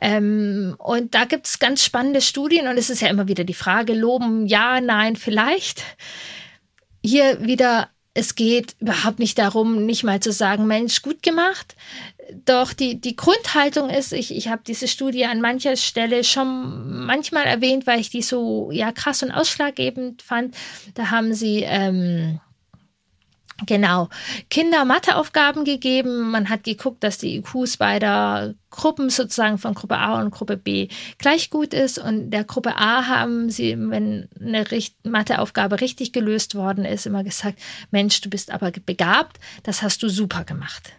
Ähm, 0.00 0.74
und 0.78 1.14
da 1.14 1.24
gibt 1.24 1.46
es 1.46 1.58
ganz 1.58 1.84
spannende 1.84 2.20
Studien 2.20 2.68
und 2.68 2.78
es 2.78 2.88
ist 2.88 3.02
ja 3.02 3.08
immer 3.08 3.28
wieder 3.28 3.44
die 3.44 3.54
Frage, 3.54 3.94
loben, 3.94 4.46
ja, 4.46 4.80
nein, 4.80 5.16
vielleicht. 5.16 5.82
Hier 7.02 7.44
wieder 7.44 7.90
es 8.14 8.34
geht 8.34 8.74
überhaupt 8.80 9.18
nicht 9.18 9.38
darum, 9.38 9.86
nicht 9.86 10.02
mal 10.02 10.20
zu 10.20 10.32
sagen, 10.32 10.66
Mensch, 10.66 11.02
gut 11.02 11.22
gemacht. 11.22 11.76
Doch 12.44 12.72
die, 12.72 13.00
die 13.00 13.16
Grundhaltung 13.16 13.88
ist, 13.88 14.12
ich, 14.12 14.34
ich 14.34 14.48
habe 14.48 14.62
diese 14.66 14.88
Studie 14.88 15.26
an 15.26 15.40
mancher 15.40 15.76
Stelle 15.76 16.24
schon 16.24 17.06
manchmal 17.06 17.44
erwähnt, 17.44 17.86
weil 17.86 18.00
ich 18.00 18.10
die 18.10 18.22
so 18.22 18.70
ja 18.72 18.92
krass 18.92 19.22
und 19.22 19.30
ausschlaggebend 19.30 20.22
fand. 20.22 20.54
Da 20.94 21.10
haben 21.10 21.34
sie 21.34 21.62
ähm, 21.64 22.40
Genau. 23.66 24.08
Kinder 24.48 24.84
Matheaufgaben 24.84 25.64
gegeben. 25.64 26.30
Man 26.30 26.48
hat 26.48 26.64
geguckt, 26.64 27.04
dass 27.04 27.18
die 27.18 27.36
IQs 27.36 27.76
beider 27.76 28.54
Gruppen 28.70 29.10
sozusagen 29.10 29.58
von 29.58 29.74
Gruppe 29.74 29.98
A 29.98 30.20
und 30.20 30.30
Gruppe 30.30 30.56
B 30.56 30.88
gleich 31.18 31.50
gut 31.50 31.74
ist. 31.74 31.98
Und 31.98 32.30
der 32.30 32.44
Gruppe 32.44 32.76
A 32.76 33.06
haben 33.06 33.50
sie, 33.50 33.76
wenn 33.78 34.28
eine 34.40 34.64
Matheaufgabe 35.04 35.80
richtig 35.80 36.12
gelöst 36.12 36.54
worden 36.54 36.84
ist, 36.84 37.06
immer 37.06 37.24
gesagt, 37.24 37.58
Mensch, 37.90 38.20
du 38.20 38.30
bist 38.30 38.50
aber 38.50 38.70
begabt, 38.70 39.38
das 39.62 39.82
hast 39.82 40.02
du 40.02 40.08
super 40.08 40.44
gemacht. 40.44 40.92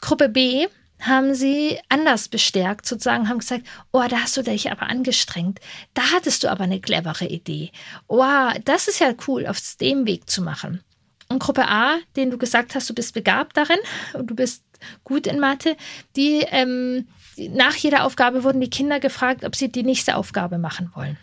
Gruppe 0.00 0.28
B 0.28 0.66
haben 1.00 1.34
sie 1.34 1.78
anders 1.88 2.28
bestärkt, 2.28 2.86
sozusagen, 2.86 3.28
haben 3.28 3.38
gesagt, 3.38 3.64
oh, 3.92 4.02
da 4.08 4.20
hast 4.20 4.36
du 4.36 4.42
dich 4.42 4.70
aber 4.70 4.88
angestrengt. 4.88 5.60
Da 5.92 6.02
hattest 6.12 6.44
du 6.44 6.50
aber 6.50 6.64
eine 6.64 6.80
clevere 6.80 7.26
Idee. 7.26 7.72
Oh, 8.08 8.48
das 8.64 8.88
ist 8.88 9.00
ja 9.00 9.12
cool, 9.26 9.46
auf 9.46 9.60
dem 9.80 10.06
Weg 10.06 10.30
zu 10.30 10.42
machen. 10.42 10.82
Und 11.28 11.38
Gruppe 11.38 11.66
A, 11.68 11.98
den 12.16 12.30
du 12.30 12.38
gesagt 12.38 12.74
hast, 12.74 12.88
du 12.88 12.94
bist 12.94 13.14
begabt 13.14 13.56
darin 13.56 13.78
und 14.12 14.28
du 14.28 14.34
bist 14.34 14.62
gut 15.04 15.26
in 15.26 15.40
Mathe, 15.40 15.76
die, 16.16 16.44
ähm, 16.50 17.08
nach 17.36 17.74
jeder 17.76 18.04
Aufgabe 18.04 18.44
wurden 18.44 18.60
die 18.60 18.70
Kinder 18.70 19.00
gefragt, 19.00 19.44
ob 19.44 19.56
sie 19.56 19.70
die 19.70 19.82
nächste 19.82 20.16
Aufgabe 20.16 20.58
machen 20.58 20.90
wollen. 20.94 21.16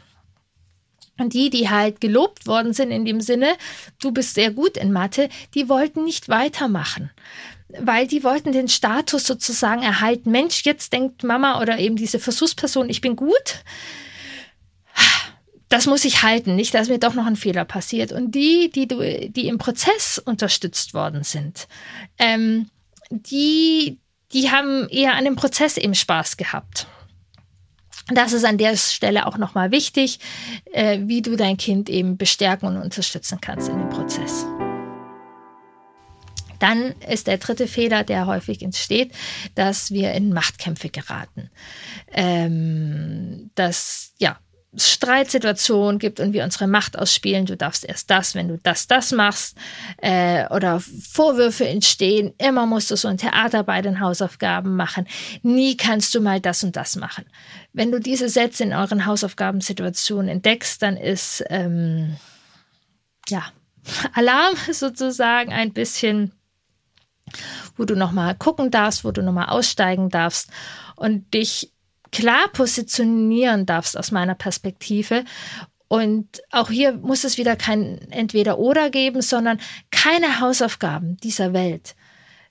Und 1.20 1.34
die, 1.34 1.52
die 1.52 1.70
halt 1.70 2.02
gelobt 2.02 2.48
worden 2.48 2.74
sind 2.74 2.90
in 2.90 3.06
dem 3.06 3.22
Sinne, 3.22 3.54
du 4.02 4.12
bist 4.12 4.34
sehr 4.34 4.52
gut 4.52 4.76
in 4.76 4.92
Mathe, 4.92 5.30
die 5.54 5.70
wollten 5.70 6.04
nicht 6.04 6.30
weitermachen 6.30 7.12
weil 7.80 8.08
die 8.08 8.24
wollten 8.24 8.52
den 8.52 8.68
Status 8.68 9.26
sozusagen 9.26 9.82
erhalten. 9.82 10.32
Mensch, 10.32 10.64
jetzt 10.66 10.94
denkt 10.94 11.24
Mama 11.24 11.62
oder 11.62 11.80
eben 11.80 11.96
diese 11.96 12.20
Versuchsperson, 12.20 12.90
ich 12.90 13.02
bin 13.02 13.16
gut 13.16 13.64
das 15.72 15.86
muss 15.86 16.04
ich 16.04 16.22
halten, 16.22 16.56
nicht, 16.58 16.74
dass 16.74 16.90
mir 16.90 17.00
doch 17.00 17.14
noch 17.14 17.26
ein 17.26 17.38
Fehler 17.38 17.64
passiert. 17.64 18.12
Und 18.12 18.36
die, 18.36 18.70
die, 18.70 18.90
du, 18.90 19.00
die 19.30 19.48
im 19.48 19.58
Prozess 19.58 20.22
unterstützt 20.24 20.94
worden 20.94 21.24
sind, 21.24 21.70
ähm, 22.20 22.70
die, 23.10 23.98
die 24.34 24.52
haben 24.52 24.90
eher 24.90 25.14
an 25.16 25.24
dem 25.24 25.38
Prozess 25.38 25.78
eben 25.78 25.96
Spaß 25.96 26.36
gehabt. 26.36 26.88
Das 28.08 28.34
ist 28.34 28.44
an 28.44 28.58
der 28.58 28.76
Stelle 28.76 29.26
auch 29.26 29.38
nochmal 29.38 29.72
wichtig, 29.72 30.20
äh, 30.74 31.00
wie 31.04 31.22
du 31.22 31.38
dein 31.38 31.56
Kind 31.56 31.90
eben 31.90 32.18
bestärken 32.18 32.68
und 32.68 32.78
unterstützen 32.78 33.40
kannst 33.40 33.70
in 33.70 33.78
dem 33.78 33.90
Prozess. 33.90 34.46
Dann 36.60 36.94
ist 37.10 37.28
der 37.28 37.38
dritte 37.38 37.68
Fehler, 37.68 38.04
der 38.04 38.28
häufig 38.28 38.62
entsteht, 38.62 39.14
dass 39.56 39.92
wir 39.92 40.12
in 40.12 40.34
Machtkämpfe 40.34 40.90
geraten. 40.90 41.50
Ähm, 42.12 43.52
dass, 43.56 44.14
ja, 44.20 44.38
Streitsituation 44.74 46.00
gibt 46.00 46.22
und 46.22 46.32
wir 46.32 46.46
unsere 46.46 46.66
Macht 46.66 46.98
ausspielen, 46.98 47.46
du 47.46 47.58
darfst 47.58 47.84
erst 47.84 48.10
das, 48.10 48.36
wenn 48.36 48.48
du 48.48 48.58
das, 48.58 48.88
das 48.88 49.12
machst, 49.12 49.58
äh, 49.98 50.48
oder 50.48 50.80
Vorwürfe 50.80 51.68
entstehen, 51.68 52.34
immer 52.38 52.66
musst 52.66 52.90
du 52.90 52.96
so 52.96 53.10
ein 53.10 53.18
Theater 53.18 53.64
bei 53.64 53.82
den 53.82 54.00
Hausaufgaben 54.00 54.76
machen, 54.78 55.08
nie 55.42 55.76
kannst 55.76 56.16
du 56.16 56.22
mal 56.22 56.40
das 56.40 56.64
und 56.64 56.78
das 56.78 56.96
machen. 56.96 57.26
Wenn 57.74 57.92
du 57.92 58.00
diese 58.00 58.30
Sätze 58.30 58.64
in 58.64 58.74
euren 58.74 59.06
Hausaufgabensituationen 59.06 60.30
entdeckst, 60.30 60.82
dann 60.82 60.96
ist 60.96 61.44
ähm, 61.50 62.16
ja 63.28 63.44
Alarm 64.14 64.56
sozusagen 64.72 65.52
ein 65.52 65.74
bisschen, 65.74 66.32
wo 67.76 67.84
du 67.84 67.96
nochmal 67.96 68.36
gucken 68.36 68.72
darfst, 68.72 69.04
wo 69.04 69.12
du 69.12 69.22
nochmal 69.22 69.50
aussteigen 69.50 70.10
darfst 70.10 70.50
und 70.96 71.34
dich 71.34 71.74
klar 72.12 72.48
positionieren 72.54 73.66
darfst 73.66 73.98
aus 73.98 74.12
meiner 74.12 74.36
Perspektive. 74.36 75.24
Und 75.88 76.42
auch 76.52 76.70
hier 76.70 76.94
muss 76.94 77.24
es 77.24 77.38
wieder 77.38 77.56
kein 77.56 78.00
Entweder-Oder 78.12 78.90
geben, 78.90 79.22
sondern 79.22 79.60
keine 79.92 80.40
Hausaufgaben 80.40 81.18
dieser 81.18 81.54
Welt 81.54 81.96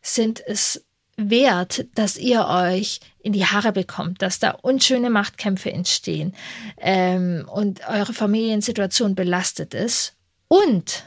sind 0.02 0.42
es 0.46 0.84
wert, 1.16 1.86
dass 1.94 2.16
ihr 2.16 2.46
euch 2.46 3.00
in 3.18 3.32
die 3.32 3.44
Haare 3.44 3.72
bekommt, 3.72 4.22
dass 4.22 4.38
da 4.38 4.50
unschöne 4.50 5.10
Machtkämpfe 5.10 5.72
entstehen 5.72 6.34
ähm, 6.78 7.46
und 7.52 7.86
eure 7.88 8.12
Familiensituation 8.12 9.14
belastet 9.14 9.74
ist. 9.74 10.16
Und 10.48 11.04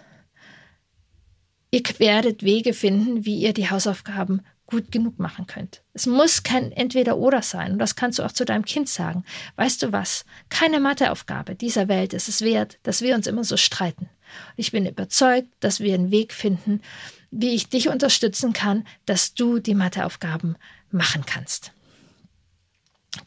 ihr 1.71 1.81
werdet 1.97 2.43
Wege 2.43 2.73
finden, 2.73 3.25
wie 3.25 3.37
ihr 3.37 3.53
die 3.53 3.69
Hausaufgaben 3.69 4.41
gut 4.73 4.91
genug 4.91 5.19
machen 5.19 5.45
könnt. 5.45 5.83
Es 5.93 6.07
muss 6.07 6.41
kein 6.41 6.71
Entweder-Oder 6.71 7.43
sein. 7.43 7.73
Und 7.73 7.79
das 7.79 7.95
kannst 7.95 8.17
du 8.17 8.23
auch 8.23 8.31
zu 8.31 8.43
deinem 8.43 8.65
Kind 8.65 8.89
sagen. 8.89 9.23
Weißt 9.55 9.83
du 9.83 9.91
was? 9.91 10.25
Keine 10.49 10.79
Matheaufgabe 10.79 11.53
dieser 11.53 11.87
Welt 11.87 12.11
ist 12.13 12.27
es 12.27 12.41
wert, 12.41 12.79
dass 12.81 13.03
wir 13.03 13.13
uns 13.13 13.27
immer 13.27 13.43
so 13.43 13.55
streiten. 13.55 14.09
ich 14.57 14.71
bin 14.71 14.87
überzeugt, 14.87 15.49
dass 15.59 15.79
wir 15.79 15.93
einen 15.93 16.09
Weg 16.09 16.33
finden, 16.33 16.81
wie 17.29 17.53
ich 17.53 17.69
dich 17.69 17.87
unterstützen 17.87 18.51
kann, 18.51 18.87
dass 19.05 19.35
du 19.35 19.59
die 19.59 19.75
Matheaufgaben 19.75 20.57
machen 20.89 21.23
kannst. 21.23 21.71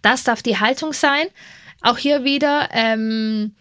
Das 0.02 0.24
darf 0.24 0.42
die 0.42 0.58
Haltung 0.58 0.92
sein. 0.92 1.28
Auch 1.80 1.96
hier 1.98 2.24
wieder, 2.24 2.70
ähm, 2.72 3.54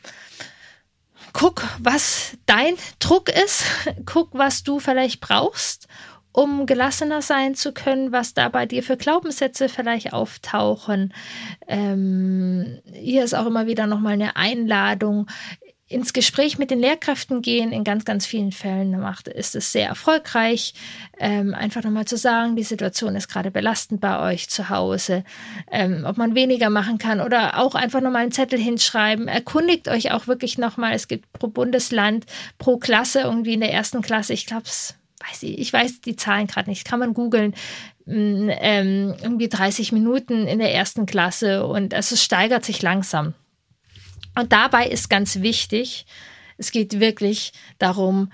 guck, 1.34 1.62
was 1.78 2.36
dein 2.48 2.78
Druck 2.98 3.30
ist, 3.30 3.64
guck, 4.08 4.34
was 4.34 4.64
du 4.64 4.80
vielleicht 4.80 5.22
brauchst 5.22 5.88
um 6.36 6.66
gelassener 6.66 7.22
sein 7.22 7.56
zu 7.56 7.72
können, 7.72 8.12
was 8.12 8.34
da 8.34 8.50
bei 8.50 8.66
dir 8.66 8.84
für 8.84 8.98
Glaubenssätze 8.98 9.70
vielleicht 9.70 10.12
auftauchen. 10.12 11.14
Ähm, 11.66 12.80
hier 12.92 13.24
ist 13.24 13.34
auch 13.34 13.46
immer 13.46 13.68
wieder 13.68 13.88
nochmal 13.88 14.14
eine 14.14 14.36
Einladung. 14.36 15.28
ins 15.88 16.14
Gespräch 16.14 16.58
mit 16.58 16.72
den 16.72 16.80
Lehrkräften 16.80 17.42
gehen. 17.44 17.72
In 17.72 17.84
ganz, 17.84 18.06
ganz 18.06 18.26
vielen 18.26 18.52
Fällen 18.52 19.00
macht, 19.00 19.28
ist 19.28 19.56
es 19.56 19.72
sehr 19.72 19.88
erfolgreich. 19.88 20.74
Ähm, 21.20 21.54
einfach 21.54 21.84
nochmal 21.84 22.06
zu 22.06 22.18
sagen, 22.18 22.56
die 22.56 22.64
Situation 22.64 23.16
ist 23.16 23.30
gerade 23.30 23.52
belastend 23.52 24.02
bei 24.02 24.20
euch 24.34 24.50
zu 24.50 24.70
Hause, 24.70 25.24
ähm, 25.72 26.04
ob 26.06 26.18
man 26.18 26.34
weniger 26.36 26.70
machen 26.72 26.98
kann 26.98 27.22
oder 27.22 27.60
auch 27.60 27.76
einfach 27.76 28.02
nochmal 28.02 28.24
einen 28.24 28.32
Zettel 28.32 28.60
hinschreiben. 28.60 29.28
Erkundigt 29.28 29.88
euch 29.88 30.12
auch 30.12 30.28
wirklich 30.28 30.58
nochmal. 30.58 30.94
Es 30.96 31.08
gibt 31.08 31.32
pro 31.34 31.48
Bundesland, 31.48 32.26
pro 32.58 32.78
Klasse, 32.78 33.22
irgendwie 33.22 33.54
in 33.54 33.62
der 33.62 33.72
ersten 33.72 34.02
Klasse, 34.02 34.34
ich 34.34 34.48
glaube, 34.48 34.66
weiß 35.20 35.44
ich, 35.44 35.60
ich 35.60 35.74
weiß 35.74 36.02
die 36.02 36.16
Zahlen 36.16 36.48
gerade 36.48 36.70
nicht, 36.70 36.86
kann 36.86 37.00
man 37.00 37.14
googeln, 37.14 37.54
mm, 38.06 38.50
ähm, 38.50 39.16
irgendwie 39.22 39.50
30 39.50 39.92
Minuten 39.92 40.48
in 40.48 40.60
der 40.60 40.74
ersten 40.74 41.06
Klasse 41.06 41.66
und 41.66 41.94
also 41.94 42.16
es 42.16 42.24
steigert 42.24 42.66
sich 42.66 42.82
langsam. 42.82 43.34
Und 44.36 44.52
dabei 44.52 44.88
ist 44.88 45.10
ganz 45.10 45.42
wichtig, 45.42 46.06
es 46.58 46.72
geht 46.72 47.00
wirklich 47.00 47.54
darum, 47.80 48.32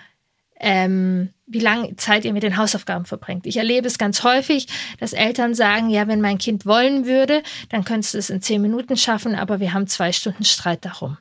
ähm, 0.60 1.30
wie 1.48 1.60
lange 1.60 1.96
Zeit 1.96 2.24
ihr 2.24 2.34
mit 2.34 2.44
den 2.44 2.56
Hausaufgaben 2.56 3.06
verbringt. 3.06 3.46
Ich 3.48 3.58
erlebe 3.58 3.88
es 3.88 3.98
ganz 3.98 4.24
häufig, 4.24 4.68
dass 5.00 5.14
Eltern 5.14 5.56
sagen, 5.56 5.90
ja, 5.90 6.08
wenn 6.08 6.22
mein 6.22 6.38
Kind 6.38 6.66
wollen 6.66 7.06
würde, 7.06 7.42
dann 7.70 7.84
könntest 7.84 8.14
du 8.14 8.20
es 8.20 8.30
in 8.30 8.42
zehn 8.42 8.62
Minuten 8.62 8.96
schaffen, 8.96 9.36
aber 9.36 9.60
wir 9.60 9.74
haben 9.74 9.88
zwei 9.88 10.12
Stunden 10.12 10.46
Streit 10.46 10.86
darum. 10.86 11.18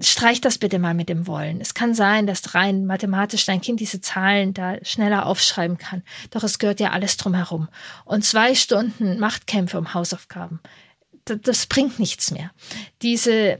Streich 0.00 0.40
das 0.40 0.58
bitte 0.58 0.78
mal 0.78 0.94
mit 0.94 1.08
dem 1.08 1.26
Wollen. 1.26 1.60
Es 1.60 1.72
kann 1.72 1.94
sein, 1.94 2.26
dass 2.26 2.54
rein 2.54 2.84
mathematisch 2.84 3.46
dein 3.46 3.62
Kind 3.62 3.80
diese 3.80 4.00
Zahlen 4.00 4.52
da 4.52 4.76
schneller 4.82 5.26
aufschreiben 5.26 5.78
kann. 5.78 6.02
Doch 6.30 6.42
es 6.42 6.58
gehört 6.58 6.78
ja 6.78 6.90
alles 6.90 7.16
drumherum. 7.16 7.68
Und 8.04 8.24
zwei 8.24 8.54
Stunden 8.54 9.18
Machtkämpfe 9.18 9.78
um 9.78 9.94
Hausaufgaben 9.94 10.60
das 11.36 11.66
bringt 11.66 11.98
nichts 11.98 12.30
mehr. 12.30 12.50
Diese 13.02 13.58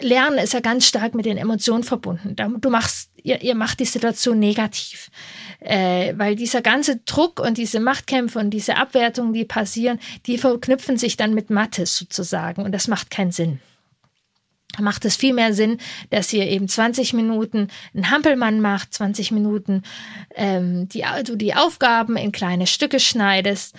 Lernen 0.00 0.38
ist 0.38 0.52
ja 0.52 0.60
ganz 0.60 0.86
stark 0.86 1.14
mit 1.14 1.26
den 1.26 1.38
Emotionen 1.38 1.82
verbunden. 1.82 2.36
Du 2.60 2.70
machst, 2.70 3.10
ihr, 3.16 3.42
ihr 3.42 3.56
macht 3.56 3.80
die 3.80 3.84
Situation 3.84 4.38
negativ, 4.38 5.10
äh, 5.58 6.14
weil 6.16 6.36
dieser 6.36 6.62
ganze 6.62 6.98
Druck 6.98 7.40
und 7.40 7.58
diese 7.58 7.80
Machtkämpfe 7.80 8.38
und 8.38 8.50
diese 8.50 8.76
Abwertungen, 8.76 9.32
die 9.32 9.44
passieren, 9.44 9.98
die 10.26 10.38
verknüpfen 10.38 10.96
sich 10.96 11.16
dann 11.16 11.34
mit 11.34 11.50
Mathe 11.50 11.84
sozusagen 11.84 12.62
und 12.62 12.72
das 12.72 12.86
macht 12.86 13.10
keinen 13.10 13.32
Sinn. 13.32 13.60
Macht 14.80 15.04
es 15.04 15.16
viel 15.16 15.32
mehr 15.32 15.52
Sinn, 15.54 15.78
dass 16.10 16.32
ihr 16.32 16.46
eben 16.46 16.68
20 16.68 17.12
Minuten 17.14 17.68
einen 17.94 18.10
Hampelmann 18.10 18.60
macht, 18.60 18.94
20 18.94 19.32
Minuten 19.32 19.82
ähm, 20.34 20.88
die, 20.88 21.04
du 21.24 21.36
die 21.36 21.54
Aufgaben 21.54 22.16
in 22.16 22.32
kleine 22.32 22.66
Stücke 22.66 23.00
schneidest 23.00 23.74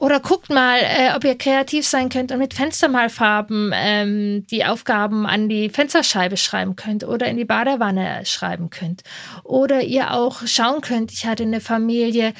oder 0.00 0.20
guckt 0.20 0.50
mal, 0.50 0.78
äh, 0.80 1.14
ob 1.16 1.24
ihr 1.24 1.36
kreativ 1.36 1.86
sein 1.86 2.08
könnt 2.08 2.32
und 2.32 2.38
mit 2.38 2.54
Fenstermalfarben 2.54 3.72
ähm, 3.74 4.46
die 4.50 4.64
Aufgaben 4.64 5.26
an 5.26 5.48
die 5.48 5.70
Fensterscheibe 5.70 6.36
schreiben 6.36 6.76
könnt 6.76 7.04
oder 7.04 7.26
in 7.26 7.36
die 7.36 7.44
Badewanne 7.44 8.22
schreiben 8.24 8.70
könnt. 8.70 9.02
Oder 9.44 9.82
ihr 9.82 10.12
auch 10.12 10.46
schauen 10.46 10.80
könnt, 10.80 11.12
ich 11.12 11.26
hatte 11.26 11.44
eine 11.44 11.60
Familie, 11.60 12.34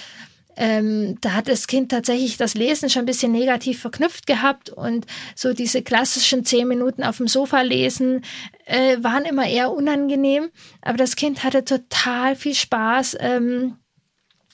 ähm, 0.57 1.19
da 1.21 1.33
hat 1.33 1.49
das 1.49 1.67
Kind 1.67 1.91
tatsächlich 1.91 2.37
das 2.37 2.55
Lesen 2.55 2.91
schon 2.91 3.03
ein 3.03 3.07
bisschen 3.07 3.33
negativ 3.33 3.81
verknüpft 3.81 4.27
gehabt 4.27 4.71
und 4.71 5.07
so 5.35 5.53
diese 5.53 5.83
klassischen 5.83 6.45
zehn 6.45 6.69
Minuten 6.69 7.03
auf 7.03 7.17
dem 7.17 7.29
Sofa 7.29 7.63
lesen 7.63 8.23
äh, 8.67 8.97
waren 9.01 9.25
immer 9.25 9.47
eher 9.47 9.73
unangenehm. 9.73 10.51
Aber 10.81 10.99
das 10.99 11.17
Kind 11.17 11.45
hatte 11.45 11.65
total 11.65 12.37
viel 12.37 12.55
Spaß. 12.55 13.17
Ähm, 13.21 13.77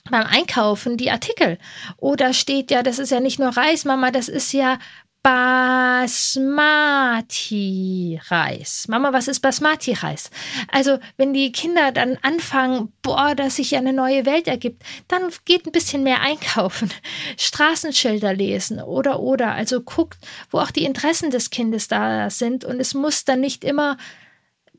beim 0.09 0.25
Einkaufen 0.25 0.97
die 0.97 1.11
Artikel. 1.11 1.57
Oder 1.97 2.33
steht 2.33 2.71
ja, 2.71 2.83
das 2.83 2.99
ist 2.99 3.11
ja 3.11 3.19
nicht 3.19 3.39
nur 3.39 3.49
Reis, 3.49 3.85
Mama, 3.85 4.11
das 4.11 4.27
ist 4.27 4.53
ja 4.53 4.79
Basmati-Reis. 5.21 6.07
Mama, 8.87 9.11
was 9.11 9.27
ist 9.27 9.41
Basmati-Reis? 9.41 10.31
Also, 10.71 10.97
wenn 11.17 11.33
die 11.33 11.51
Kinder 11.51 11.91
dann 11.91 12.17
anfangen, 12.21 12.93
boah, 13.01 13.35
dass 13.35 13.57
sich 13.57 13.75
eine 13.75 13.91
neue 13.91 14.25
Welt 14.25 14.47
ergibt, 14.47 14.83
dann 15.09 15.29
geht 15.43 15.65
ein 15.65 15.73
bisschen 15.73 16.03
mehr 16.03 16.21
einkaufen, 16.21 16.89
Straßenschilder 17.37 18.33
lesen 18.33 18.79
oder, 18.81 19.19
oder. 19.19 19.51
Also 19.51 19.81
guckt, 19.81 20.19
wo 20.51 20.59
auch 20.59 20.71
die 20.71 20.85
Interessen 20.85 21.31
des 21.31 21.49
Kindes 21.49 21.89
da 21.89 22.29
sind 22.29 22.63
und 22.63 22.79
es 22.79 22.93
muss 22.93 23.25
dann 23.25 23.41
nicht 23.41 23.65
immer 23.65 23.97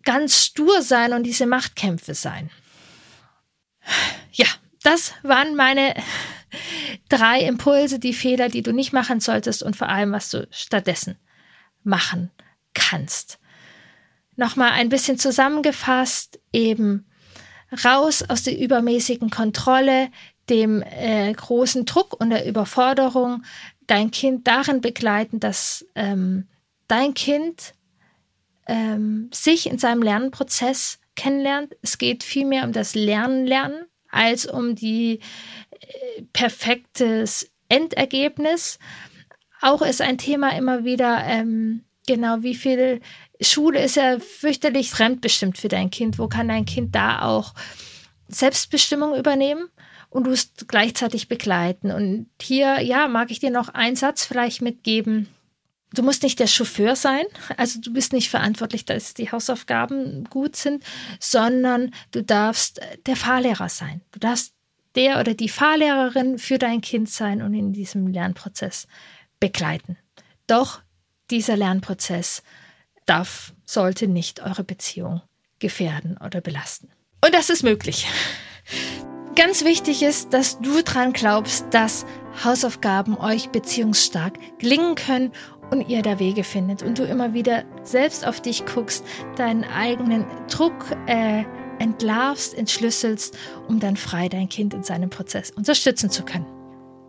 ganz 0.05 0.43
stur 0.47 0.81
sein 0.81 1.13
und 1.13 1.25
diese 1.25 1.45
Machtkämpfe 1.47 2.15
sein. 2.15 2.49
Ja, 4.33 4.47
das 4.83 5.13
waren 5.23 5.55
meine 5.57 5.95
drei 7.09 7.41
Impulse, 7.41 7.99
die 7.99 8.15
Fehler, 8.15 8.49
die 8.49 8.63
du 8.63 8.73
nicht 8.73 8.93
machen 8.93 9.21
solltest 9.21 9.63
und 9.63 9.77
vor 9.77 9.89
allem, 9.89 10.13
was 10.13 10.31
du 10.31 10.47
stattdessen 10.51 11.17
machen 11.83 12.31
kannst. 12.75 13.39
Nochmal 14.37 14.71
ein 14.73 14.89
bisschen 14.89 15.19
zusammengefasst, 15.19 16.41
eben 16.53 17.07
raus 17.85 18.23
aus 18.29 18.43
der 18.43 18.59
übermäßigen 18.59 19.31
Kontrolle, 19.31 20.11
dem 20.49 20.83
äh, 20.83 21.33
großen 21.33 21.85
Druck 21.85 22.19
und 22.21 22.31
der 22.31 22.47
Überforderung, 22.47 23.45
dein 23.87 24.11
Kind 24.11 24.47
darin 24.47 24.81
begleiten, 24.81 25.41
dass 25.41 25.87
ähm, 25.95 26.49
dein 26.89 27.15
Kind 27.15 27.75
ähm, 28.67 29.31
sich 29.33 29.69
in 29.69 29.79
seinem 29.79 30.03
Lernprozess 30.03 30.99
kennenlernt. 31.17 31.77
Es 31.83 31.99
geht 31.99 32.25
vielmehr 32.25 32.65
um 32.65 32.73
das 32.73 32.95
Lernen, 32.95 33.47
Lernen 33.47 33.87
als 34.11 34.47
um 34.47 34.75
die 34.75 35.21
äh, 35.71 36.23
perfektes 36.33 37.51
Endergebnis. 37.69 38.79
Auch 39.61 39.83
ist 39.83 40.01
ein 40.01 40.19
Thema 40.19 40.57
immer 40.57 40.85
wieder, 40.85 41.23
ähm, 41.25 41.85
genau, 42.07 42.43
wie 42.43 42.55
viel 42.55 43.01
Schule 43.41 43.83
ist 43.83 43.97
ja 43.97 44.19
fürchterlich 44.19 44.91
fremdbestimmt 44.91 45.59
für 45.59 45.69
dein 45.69 45.91
Kind. 45.91 46.19
Wo 46.19 46.29
kann 46.29 46.49
dein 46.49 46.65
Kind 46.65 46.95
da 46.95 47.23
auch 47.23 47.55
Selbstbestimmung 48.29 49.17
übernehmen? 49.17 49.69
Und 50.09 50.27
du 50.27 50.33
es 50.33 50.53
gleichzeitig 50.67 51.29
begleiten. 51.29 51.93
Und 51.93 52.27
hier, 52.43 52.81
ja, 52.81 53.07
mag 53.07 53.31
ich 53.31 53.39
dir 53.39 53.51
noch 53.51 53.69
einen 53.69 53.95
Satz 53.95 54.25
vielleicht 54.25 54.61
mitgeben 54.61 55.29
Du 55.95 56.03
musst 56.03 56.23
nicht 56.23 56.39
der 56.39 56.47
Chauffeur 56.47 56.95
sein, 56.95 57.25
also 57.57 57.81
du 57.81 57.93
bist 57.93 58.13
nicht 58.13 58.31
verantwortlich, 58.31 58.85
dass 58.85 59.15
die 59.15 59.33
Hausaufgaben 59.33 60.25
gut 60.31 60.55
sind, 60.55 60.85
sondern 61.19 61.93
du 62.13 62.23
darfst 62.23 62.81
der 63.07 63.17
Fahrlehrer 63.17 63.69
sein. 63.69 64.01
Du 64.13 64.21
darfst 64.21 64.55
der 64.95 65.21
oder 65.21 65.35
die 65.35 65.49
Fahrlehrerin 65.49 66.39
für 66.39 66.59
dein 66.59 66.81
Kind 66.81 67.11
sein 67.11 67.43
und 67.43 67.55
in 67.55 67.73
diesem 67.73 68.07
Lernprozess 68.07 68.87
begleiten. 69.41 69.97
Doch 70.47 70.81
dieser 71.31 71.57
Lernprozess 71.57 72.43
darf, 73.07 73.53
sollte 73.65 74.07
nicht 74.07 74.41
eure 74.41 74.65
Beziehung 74.65 75.23
gefährden 75.59 76.17
oder 76.25 76.41
belasten. 76.41 76.89
Und 77.25 77.35
das 77.35 77.51
ist 77.51 77.63
möglich. 77.63 78.07
Ganz 79.37 79.65
wichtig 79.65 80.03
ist, 80.03 80.33
dass 80.33 80.61
du 80.61 80.83
dran 80.83 81.13
glaubst, 81.13 81.65
dass 81.71 82.05
Hausaufgaben 82.45 83.17
euch 83.17 83.51
beziehungsstark 83.51 84.39
gelingen 84.59 84.97
können 84.97 85.33
und 85.71 85.89
ihr 85.89 86.03
da 86.03 86.19
Wege 86.19 86.45
findet 86.45 86.83
und 86.83 86.99
du 86.99 87.05
immer 87.05 87.33
wieder 87.35 87.65
selbst 87.83 88.27
auf 88.27 88.41
dich 88.41 88.65
guckst, 88.67 89.05
deinen 89.37 89.65
eigenen 89.65 90.27
Druck 90.49 90.75
äh, 91.07 91.45
entlarvst, 91.79 92.55
entschlüsselst, 92.55 93.37
um 93.69 93.81
dann 93.81 93.97
frei 93.97 94.29
dein 94.29 94.49
Kind 94.49 94.75
in 94.75 94.83
seinem 94.83 95.11
Prozess 95.11 95.51
unterstützen 95.51 96.11
zu 96.11 96.25
können. 96.25 96.60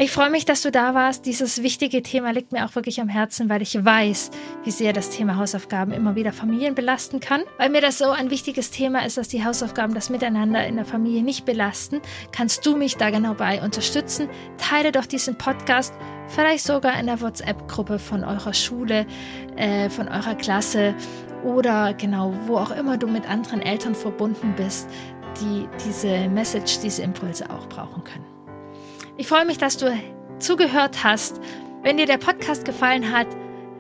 Ich 0.01 0.09
freue 0.09 0.31
mich, 0.31 0.45
dass 0.45 0.63
du 0.63 0.71
da 0.71 0.95
warst. 0.95 1.27
Dieses 1.27 1.61
wichtige 1.61 2.01
Thema 2.01 2.31
liegt 2.31 2.51
mir 2.51 2.65
auch 2.65 2.73
wirklich 2.73 2.99
am 3.01 3.07
Herzen, 3.07 3.49
weil 3.49 3.61
ich 3.61 3.85
weiß, 3.85 4.31
wie 4.63 4.71
sehr 4.71 4.93
das 4.93 5.11
Thema 5.11 5.35
Hausaufgaben 5.35 5.91
immer 5.91 6.15
wieder 6.15 6.33
Familien 6.33 6.73
belasten 6.73 7.19
kann. 7.19 7.43
Weil 7.59 7.69
mir 7.69 7.81
das 7.81 7.99
so 7.99 8.09
ein 8.09 8.31
wichtiges 8.31 8.71
Thema 8.71 9.05
ist, 9.05 9.19
dass 9.19 9.27
die 9.27 9.45
Hausaufgaben 9.45 9.93
das 9.93 10.09
Miteinander 10.09 10.65
in 10.65 10.77
der 10.77 10.85
Familie 10.85 11.21
nicht 11.21 11.45
belasten, 11.45 12.01
kannst 12.31 12.65
du 12.65 12.75
mich 12.75 12.97
da 12.97 13.11
genau 13.11 13.35
bei 13.35 13.61
unterstützen. 13.61 14.27
Teile 14.57 14.91
doch 14.91 15.05
diesen 15.05 15.37
Podcast, 15.37 15.93
vielleicht 16.29 16.63
sogar 16.63 16.99
in 16.99 17.05
der 17.05 17.21
WhatsApp-Gruppe 17.21 17.99
von 17.99 18.23
eurer 18.23 18.55
Schule, 18.55 19.05
äh, 19.55 19.87
von 19.91 20.07
eurer 20.07 20.33
Klasse 20.33 20.95
oder 21.43 21.93
genau, 21.93 22.33
wo 22.47 22.57
auch 22.57 22.71
immer 22.71 22.97
du 22.97 23.05
mit 23.05 23.29
anderen 23.29 23.61
Eltern 23.61 23.93
verbunden 23.93 24.55
bist, 24.57 24.89
die 25.39 25.69
diese 25.85 26.27
Message, 26.27 26.79
diese 26.79 27.03
Impulse 27.03 27.47
auch 27.51 27.69
brauchen 27.69 28.03
können. 28.03 28.40
Ich 29.21 29.27
freue 29.27 29.45
mich, 29.45 29.59
dass 29.59 29.77
du 29.77 29.95
zugehört 30.39 31.03
hast. 31.03 31.39
Wenn 31.83 31.97
dir 31.97 32.07
der 32.07 32.17
Podcast 32.17 32.65
gefallen 32.65 33.11
hat, 33.11 33.27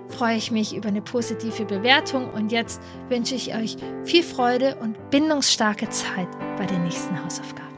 freue 0.07 0.37
ich 0.37 0.51
mich 0.51 0.75
über 0.75 0.89
eine 0.89 1.01
positive 1.01 1.65
Bewertung 1.65 2.29
und 2.31 2.51
jetzt 2.51 2.79
wünsche 3.09 3.33
ich 3.33 3.55
euch 3.55 3.75
viel 4.03 4.21
Freude 4.21 4.75
und 4.75 5.09
bindungsstarke 5.09 5.89
Zeit 5.89 6.27
bei 6.59 6.67
den 6.67 6.83
nächsten 6.83 7.19
Hausaufgaben. 7.25 7.70